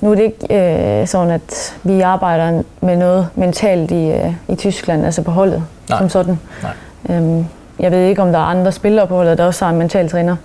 nu 0.00 0.10
er 0.10 0.14
det 0.14 0.22
ikke 0.22 1.00
øh, 1.00 1.06
sådan, 1.06 1.30
at 1.30 1.78
vi 1.82 2.00
arbejder 2.00 2.62
med 2.80 2.96
noget 2.96 3.28
mentalt 3.34 3.90
i, 3.90 4.10
øh, 4.10 4.34
i 4.48 4.54
Tyskland, 4.54 5.04
altså 5.04 5.22
på 5.22 5.30
holdet 5.30 5.64
Nej. 5.88 5.98
som 5.98 6.08
sådan. 6.08 6.38
Nej. 6.62 7.16
Øhm, 7.16 7.46
jeg 7.78 7.90
ved 7.90 8.08
ikke, 8.08 8.22
om 8.22 8.32
der 8.32 8.38
er 8.38 8.42
andre 8.42 8.72
spillere 8.72 9.06
på 9.06 9.16
holdet, 9.16 9.38
der 9.38 9.46
også 9.46 9.64
har 9.64 9.72
en 9.72 9.78
mental 9.78 10.08
træner. 10.08 10.36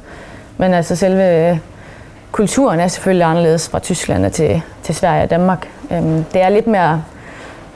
Men 0.58 0.74
altså 0.74 0.96
selve 0.96 1.50
øh, 1.50 1.58
kulturen 2.32 2.80
er 2.80 2.88
selvfølgelig 2.88 3.26
anderledes 3.26 3.70
fra 3.70 3.80
Tyskland 3.80 4.32
til, 4.32 4.62
til 4.84 4.96
Sverige 4.96 5.24
og 5.24 5.30
Danmark. 5.30 5.68
Øhm, 5.92 6.24
det 6.24 6.42
er 6.42 6.50
lidt 6.50 6.68
mere 6.68 7.04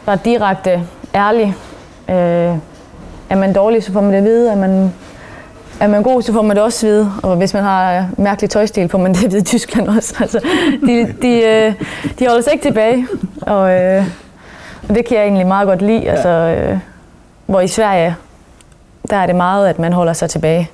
bare 0.06 0.18
direkte, 0.26 0.84
ærlig. 1.15 1.56
Øh, 2.10 2.58
er 3.30 3.36
man 3.36 3.54
dårlig, 3.54 3.84
så 3.84 3.94
får 3.94 4.02
man 4.02 4.12
det 4.12 4.18
at 4.18 4.24
vide. 4.24 4.52
Er 4.52 4.56
man 4.56 4.94
er 5.80 5.88
man 5.88 6.04
god, 6.04 6.22
så 6.22 6.34
får 6.34 6.41
man 6.41 6.56
det 6.56 6.63
også 6.63 6.86
vide. 6.86 7.12
Og 7.24 7.36
hvis 7.36 7.54
man 7.54 7.63
har 7.63 7.98
øh, 7.98 8.04
mærkelig 8.18 8.50
tøjstil, 8.50 8.89
får 8.89 8.98
man 8.98 9.13
det 9.13 9.26
at 9.26 9.32
vide 9.32 9.41
i 9.41 9.44
Tyskland 9.44 9.88
også. 9.88 10.15
Altså, 10.22 10.39
de, 10.88 11.13
de, 11.22 11.41
øh, 11.41 11.74
de 12.20 12.28
holder 12.28 12.41
sig 12.41 12.54
ikke 12.54 12.65
tilbage. 12.65 13.08
Og, 13.41 13.72
øh, 13.72 14.06
og 14.89 14.96
det 14.96 15.06
kan 15.06 15.18
jeg 15.18 15.24
egentlig 15.24 15.48
meget 15.48 15.68
godt 15.68 15.82
lide. 15.82 16.10
Altså, 16.10 16.30
øh, 16.30 16.80
hvor 17.46 17.62
i 17.62 17.68
Sverige, 17.68 18.15
der 19.10 19.18
er 19.18 19.26
det 19.26 19.36
meget, 19.36 19.68
at 19.68 19.80
man 19.80 19.94
holder 19.94 20.13
sig 20.13 20.30
tilbage. 20.30 20.70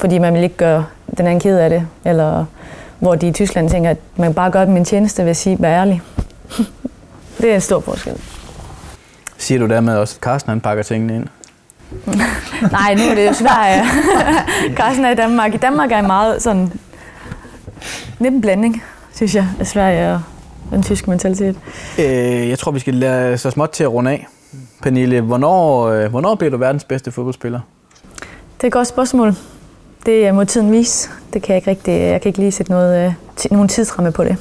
Fordi 0.00 0.18
man 0.18 0.34
vil 0.34 0.42
ikke 0.42 0.56
gøre 0.56 0.84
den 1.16 1.26
anden 1.26 1.40
ked 1.40 1.58
af 1.58 1.70
det. 1.70 1.86
Eller 2.04 2.44
hvor 3.04 3.14
de 3.14 3.28
i 3.28 3.32
Tyskland 3.32 3.70
tænker, 3.70 3.90
at 3.90 3.96
man 4.16 4.34
bare 4.34 4.50
gør 4.50 4.64
dem 4.64 4.76
en 4.76 4.84
tjeneste 4.84 5.22
ved 5.22 5.30
at 5.30 5.36
sige, 5.36 5.56
vær 5.60 5.80
ærlig. 5.80 6.02
det 7.40 7.50
er 7.50 7.54
en 7.54 7.60
stor 7.60 7.80
forskel. 7.80 8.20
Siger 9.38 9.58
du 9.58 9.66
dermed 9.66 9.96
også, 9.96 10.16
at 10.18 10.22
Carsten 10.22 10.50
han 10.50 10.60
pakker 10.60 10.82
tingene 10.82 11.16
ind? 11.16 11.26
Nej, 12.72 12.94
nu 12.94 13.02
er 13.02 13.14
det 13.14 13.26
jo 13.26 13.32
Sverige. 13.32 13.84
Carsten 14.78 15.04
er 15.04 15.10
i 15.10 15.14
Danmark. 15.14 15.54
I 15.54 15.56
Danmark 15.56 15.92
er 15.92 15.98
en 15.98 16.06
meget 16.06 16.42
sådan... 16.42 16.72
Lidt 18.18 18.34
en 18.34 18.40
blanding, 18.40 18.82
synes 19.14 19.34
jeg, 19.34 19.48
af 19.60 19.66
Sverige 19.66 20.12
og 20.12 20.20
den 20.70 20.82
tyske 20.82 21.10
mentalitet. 21.10 21.56
Øh, 21.98 22.48
jeg 22.48 22.58
tror, 22.58 22.72
vi 22.72 22.78
skal 22.78 22.94
lade 22.94 23.38
så 23.38 23.50
småt 23.50 23.70
til 23.70 23.84
at 23.84 23.92
runde 23.92 24.10
af. 24.10 24.26
Pernille, 24.82 25.20
hvornår, 25.20 25.88
øh, 25.88 26.10
hvornår 26.10 26.34
bliver 26.34 26.50
du 26.50 26.56
verdens 26.56 26.84
bedste 26.84 27.12
fodboldspiller? 27.12 27.60
Det 28.56 28.62
er 28.62 28.66
et 28.66 28.72
godt 28.72 28.88
spørgsmål. 28.88 29.34
Det 30.06 30.34
må 30.34 30.44
tiden 30.44 30.72
vise. 30.72 31.08
Det 31.32 31.42
kan 31.42 31.54
jeg 31.54 31.56
ikke 31.56 31.70
rigtig, 31.70 32.00
jeg 32.00 32.20
kan 32.20 32.28
ikke 32.28 32.38
lige 32.38 32.52
sætte 32.52 32.72
noget, 32.72 33.06
øh, 33.06 33.12
nogen 33.50 33.68
tidsramme 33.68 34.12
på 34.12 34.24
det. 34.24 34.36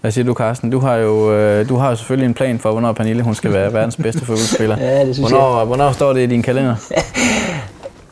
Hvad 0.00 0.10
siger 0.12 0.24
du, 0.24 0.34
Carsten? 0.34 0.70
Du 0.70 0.78
har 0.78 0.94
jo 0.94 1.32
øh, 1.32 1.68
du 1.68 1.76
har 1.76 1.90
jo 1.90 1.96
selvfølgelig 1.96 2.26
en 2.26 2.34
plan 2.34 2.58
for, 2.58 2.72
hvornår 2.72 2.92
Pernille 2.92 3.22
hun 3.22 3.34
skal 3.34 3.52
være 3.52 3.72
verdens 3.72 3.96
bedste 3.96 4.20
fodboldspiller. 4.26 4.76
ja, 4.78 5.06
det 5.06 5.14
synes 5.14 5.30
hvornår, 5.30 5.56
jeg. 5.56 5.66
Hvornår 5.66 5.92
står 5.92 6.12
det 6.12 6.20
i 6.20 6.26
din 6.26 6.42
kalender? 6.42 6.74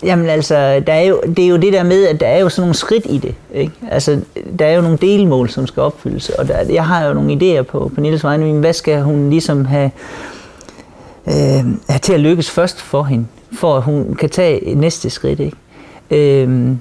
Jamen 0.05 0.29
altså, 0.29 0.83
der 0.87 0.93
er 0.93 1.01
jo, 1.01 1.21
det 1.37 1.45
er 1.45 1.49
jo 1.49 1.57
det 1.57 1.73
der 1.73 1.83
med, 1.83 2.07
at 2.07 2.21
der 2.21 2.27
er 2.27 2.39
jo 2.39 2.49
sådan 2.49 2.63
nogle 2.63 2.75
skridt 2.75 3.07
i 3.09 3.19
det. 3.19 3.35
Ikke? 3.55 3.73
Altså, 3.91 4.21
der 4.59 4.67
er 4.67 4.73
jo 4.77 4.83
nogle 4.83 4.97
delmål, 4.97 5.51
som 5.51 5.67
skal 5.67 5.83
opfyldes. 5.83 6.29
Og 6.29 6.49
der, 6.49 6.59
jeg 6.73 6.87
har 6.87 7.07
jo 7.07 7.15
nogle 7.15 7.33
idéer 7.33 7.63
på 7.63 7.91
Pernilles 7.95 8.25
vegne. 8.25 8.45
Men 8.45 8.61
hvad 8.61 8.73
skal 8.73 9.03
hun 9.03 9.31
ligesom 9.31 9.65
have, 9.65 9.91
øh, 11.27 11.35
have 11.89 11.99
til 12.03 12.13
at 12.13 12.21
lykkes 12.21 12.51
først 12.51 12.81
for 12.81 13.03
hende? 13.03 13.27
For 13.59 13.77
at 13.77 13.83
hun 13.83 14.15
kan 14.15 14.31
tage 14.31 14.75
næste 14.75 15.11
skridt. 15.11 15.41
Ikke? 15.41 15.57
Øh, 16.13 16.77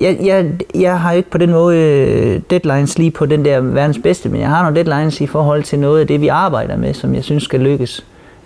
jeg, 0.00 0.18
jeg, 0.22 0.52
jeg 0.74 1.00
har 1.00 1.12
ikke 1.12 1.30
på 1.30 1.38
den 1.38 1.50
måde 1.50 1.76
øh, 1.76 2.40
deadlines 2.50 2.98
lige 2.98 3.10
på 3.10 3.26
den 3.26 3.44
der 3.44 3.60
verdens 3.60 3.98
bedste, 4.02 4.28
men 4.28 4.40
jeg 4.40 4.48
har 4.48 4.62
nogle 4.62 4.76
deadlines 4.76 5.20
i 5.20 5.26
forhold 5.26 5.62
til 5.62 5.78
noget 5.78 6.00
af 6.00 6.06
det, 6.06 6.20
vi 6.20 6.28
arbejder 6.28 6.76
med, 6.76 6.94
som 6.94 7.14
jeg 7.14 7.24
synes 7.24 7.42
skal 7.42 7.60
lykkes. 7.60 8.04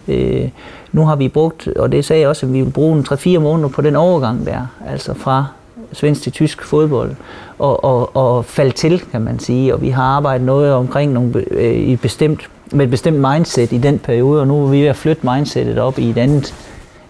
Øh, 0.08 0.48
nu 0.92 1.06
har 1.06 1.16
vi 1.16 1.28
brugt, 1.28 1.68
og 1.68 1.92
det 1.92 2.04
sagde 2.04 2.20
jeg 2.20 2.28
også, 2.28 2.46
at 2.46 2.52
vi 2.52 2.60
vil 2.60 2.70
bruge 2.70 2.98
en 2.98 3.06
3-4 3.36 3.38
måneder 3.38 3.68
på 3.68 3.82
den 3.82 3.96
overgang 3.96 4.46
der, 4.46 4.66
altså 4.88 5.14
fra 5.14 5.46
svensk 5.92 6.22
til 6.22 6.32
tysk 6.32 6.62
fodbold, 6.62 7.10
og, 7.58 7.84
og, 7.84 8.16
og 8.16 8.44
falde 8.44 8.72
til, 8.72 9.02
kan 9.12 9.20
man 9.20 9.38
sige. 9.38 9.74
Og 9.74 9.82
vi 9.82 9.88
har 9.88 10.02
arbejdet 10.02 10.46
noget 10.46 10.72
omkring 10.72 11.12
nogle, 11.12 11.44
øh, 11.50 11.74
i 11.74 11.96
bestemt, 11.96 12.48
med 12.72 12.84
et 12.84 12.90
bestemt 12.90 13.16
mindset 13.32 13.72
i 13.72 13.78
den 13.78 13.98
periode, 13.98 14.40
og 14.40 14.46
nu 14.46 14.64
er 14.64 14.70
vi 14.70 14.80
ved 14.80 14.86
at 14.86 14.96
flytte 14.96 15.26
mindsetet 15.26 15.78
op 15.78 15.98
i 15.98 16.10
et 16.10 16.18
andet, 16.18 16.54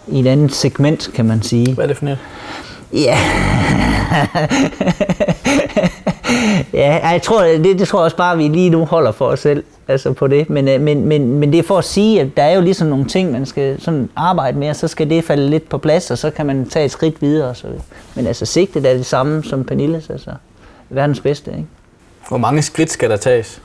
i 0.09 0.21
et 0.21 0.27
andet 0.27 0.55
segment, 0.55 1.11
kan 1.15 1.25
man 1.25 1.43
sige. 1.43 1.75
Hvad 1.75 1.85
er 1.85 1.89
det 1.89 1.97
for 1.97 2.05
noget? 2.05 2.19
Ja. 2.93 3.19
ja, 6.73 7.09
jeg 7.09 7.23
tror, 7.23 7.43
det, 7.43 7.79
det 7.79 7.89
tror 7.89 7.99
jeg 7.99 8.05
også 8.05 8.17
bare, 8.17 8.37
vi 8.37 8.49
lige 8.49 8.71
nu 8.71 8.85
holder 8.85 9.13
for 9.13 9.27
os 9.27 9.41
selv 9.41 9.65
altså 9.89 10.13
på 10.13 10.27
det. 10.27 10.51
Men, 10.51 10.69
øh, 10.69 10.81
men, 10.81 11.05
men, 11.05 11.39
men 11.39 11.53
det 11.53 11.59
er 11.59 11.63
for 11.63 11.79
at 11.79 11.85
sige, 11.85 12.21
at 12.21 12.37
der 12.37 12.43
er 12.43 12.55
jo 12.55 12.61
ligesom 12.61 12.89
nogle 12.89 13.05
ting, 13.05 13.33
man 13.33 13.47
skal 13.47 13.81
sådan 13.81 14.09
arbejde 14.17 14.59
med, 14.59 14.69
og 14.69 14.77
så 14.77 14.89
skal 14.89 15.11
det 15.11 15.25
falde 15.25 15.51
lidt 15.51 15.69
på 15.69 15.79
plads, 15.79 16.11
og 16.11 16.19
så 16.19 16.31
kan 16.31 16.47
man 16.47 16.69
tage 16.69 16.85
et 16.85 16.91
skridt 16.91 17.23
videre. 17.23 17.49
Og 17.49 17.57
så. 17.57 17.67
Men 18.15 18.27
altså 18.27 18.47
sigtet 18.47 18.87
er 18.87 18.95
det 18.95 19.07
samme 19.07 19.45
som 19.45 19.65
Pernilles, 19.65 20.11
altså 20.11 20.31
verdens 20.91 21.21
bedste. 21.21 21.51
Ikke? 21.51 21.67
Hvor 22.29 22.39
mange 22.39 22.63
skridt 22.63 22.91
skal 22.91 23.11
der 23.11 23.17
tages? 23.17 23.63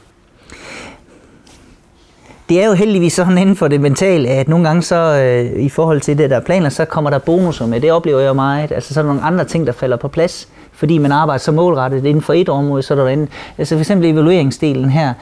Det 2.49 2.63
er 2.63 2.67
jo 2.67 2.73
heldigvis 2.73 3.13
sådan 3.13 3.37
inden 3.37 3.55
for 3.55 3.67
det 3.67 3.81
mentale, 3.81 4.29
at 4.29 4.47
nogle 4.47 4.67
gange 4.67 4.81
så 4.81 4.95
øh, 4.95 5.63
i 5.63 5.69
forhold 5.69 6.01
til 6.01 6.17
det 6.17 6.29
der 6.29 6.39
planer, 6.39 6.69
så 6.69 6.85
kommer 6.85 7.09
der 7.09 7.19
bonusser 7.19 7.65
med. 7.65 7.81
Det 7.81 7.91
oplever 7.91 8.19
jeg 8.19 8.35
meget. 8.35 8.71
Altså 8.71 8.93
så 8.93 8.99
er 8.99 9.03
der 9.03 9.07
nogle 9.07 9.23
andre 9.23 9.45
ting, 9.45 9.67
der 9.67 9.73
falder 9.73 9.97
på 9.97 10.07
plads, 10.07 10.47
fordi 10.73 10.97
man 10.97 11.11
arbejder 11.11 11.39
så 11.39 11.51
målrettet 11.51 12.05
inden 12.05 12.21
for 12.21 12.33
et 12.33 12.49
område, 12.49 12.83
så 12.83 12.93
er 12.93 12.97
der 12.97 13.07
inde. 13.07 13.27
Altså 13.57 13.75
for 13.75 13.79
eksempel 13.79 14.09
evalueringsdelen 14.09 14.89
her, 14.89 15.13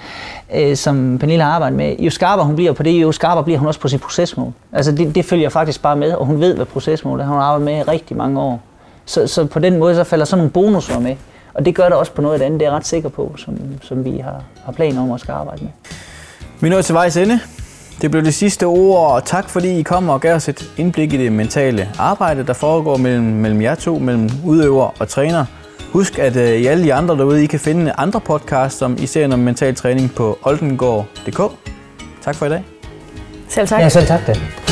øh, 0.56 0.76
som 0.76 1.18
Pernille 1.20 1.44
har 1.44 1.52
arbejdet 1.52 1.78
med. 1.78 1.96
Jo 2.00 2.10
skarpere 2.10 2.46
hun 2.46 2.56
bliver 2.56 2.74
på 2.74 2.84
det, 2.84 3.02
jo 3.02 3.12
skarpere 3.12 3.44
bliver 3.44 3.60
hun 3.60 3.68
også 3.68 3.80
på 3.80 3.88
sit 3.88 4.02
procesmål. 4.02 4.52
Altså 4.72 4.92
det, 4.92 5.16
det 5.16 5.26
følger 5.26 5.50
faktisk 5.50 5.82
bare 5.82 5.96
med, 5.96 6.14
og 6.14 6.26
hun 6.26 6.40
ved, 6.40 6.56
hvad 6.56 6.66
procesmål 6.66 7.20
er. 7.20 7.26
Hun 7.26 7.38
har 7.38 7.44
arbejdet 7.44 7.66
med 7.66 7.78
i 7.78 7.82
rigtig 7.82 8.18
mange 8.18 8.42
år. 8.42 8.62
Så, 9.06 9.28
så 9.28 9.46
på 9.46 9.60
den 9.60 9.78
måde, 9.78 9.96
så 9.96 10.04
falder 10.04 10.26
sådan 10.26 10.40
nogle 10.40 10.52
bonusser 10.52 11.00
med. 11.00 11.16
Og 11.54 11.66
det 11.66 11.76
gør 11.76 11.84
det 11.84 11.94
også 11.94 12.12
på 12.12 12.22
noget 12.22 12.34
af 12.34 12.40
det 12.40 12.46
andet, 12.46 12.60
det 12.60 12.66
er 12.66 12.70
jeg 12.70 12.78
ret 12.78 12.88
sikker 12.88 13.10
på, 13.10 13.36
som, 13.38 13.58
som 13.82 14.06
vi 14.06 14.18
har, 14.18 14.44
har 14.66 14.72
planer 14.72 15.02
om 15.02 15.12
at 15.12 15.20
skal 15.20 15.32
arbejde 15.32 15.64
med. 15.64 15.72
Vi 16.66 16.70
når 16.70 16.82
til 16.82 16.96
vejs 16.96 17.18
ende. 17.18 17.40
Det 18.02 18.12
blev 18.12 18.24
det 18.24 18.34
sidste 18.34 18.64
ord, 18.64 19.12
og 19.12 19.26
tak 19.26 19.50
fordi 19.50 19.80
I 19.80 19.82
kom 19.82 20.10
og 20.10 20.22
gav 20.22 20.36
os 20.36 20.50
et 20.50 20.72
indblik 20.78 21.14
i 21.14 21.18
det 21.18 21.32
mentale 21.32 21.90
arbejde, 22.00 22.46
der 22.46 22.54
foregår 22.54 22.98
mellem, 22.98 23.24
mellem 23.24 23.62
jer 23.62 23.76
to, 23.76 24.00
mellem 24.00 24.30
udøver 24.46 24.96
og 25.00 25.08
træner. 25.08 25.46
Husk, 25.92 26.20
at 26.20 26.36
uh, 26.36 26.42
I 26.42 26.66
alle 26.66 26.84
de 26.84 26.94
andre 26.94 27.18
derude, 27.18 27.44
I 27.44 27.46
kan 27.46 27.60
finde 27.60 27.94
andre 27.98 28.22
podcasts 28.22 28.82
om 28.82 28.98
I 29.00 29.06
serien 29.06 29.34
om 29.34 29.40
mental 29.40 29.76
træning 29.76 30.12
på 30.16 30.40
oldengård.dk. 30.44 31.42
Tak 32.24 32.36
for 32.36 32.46
i 32.46 32.50
dag. 32.50 32.64
Selv 33.50 33.68
tak. 33.68 33.82
Ja, 33.82 33.90
selv 33.90 34.08
tak 34.08 34.28
da. 34.28 34.65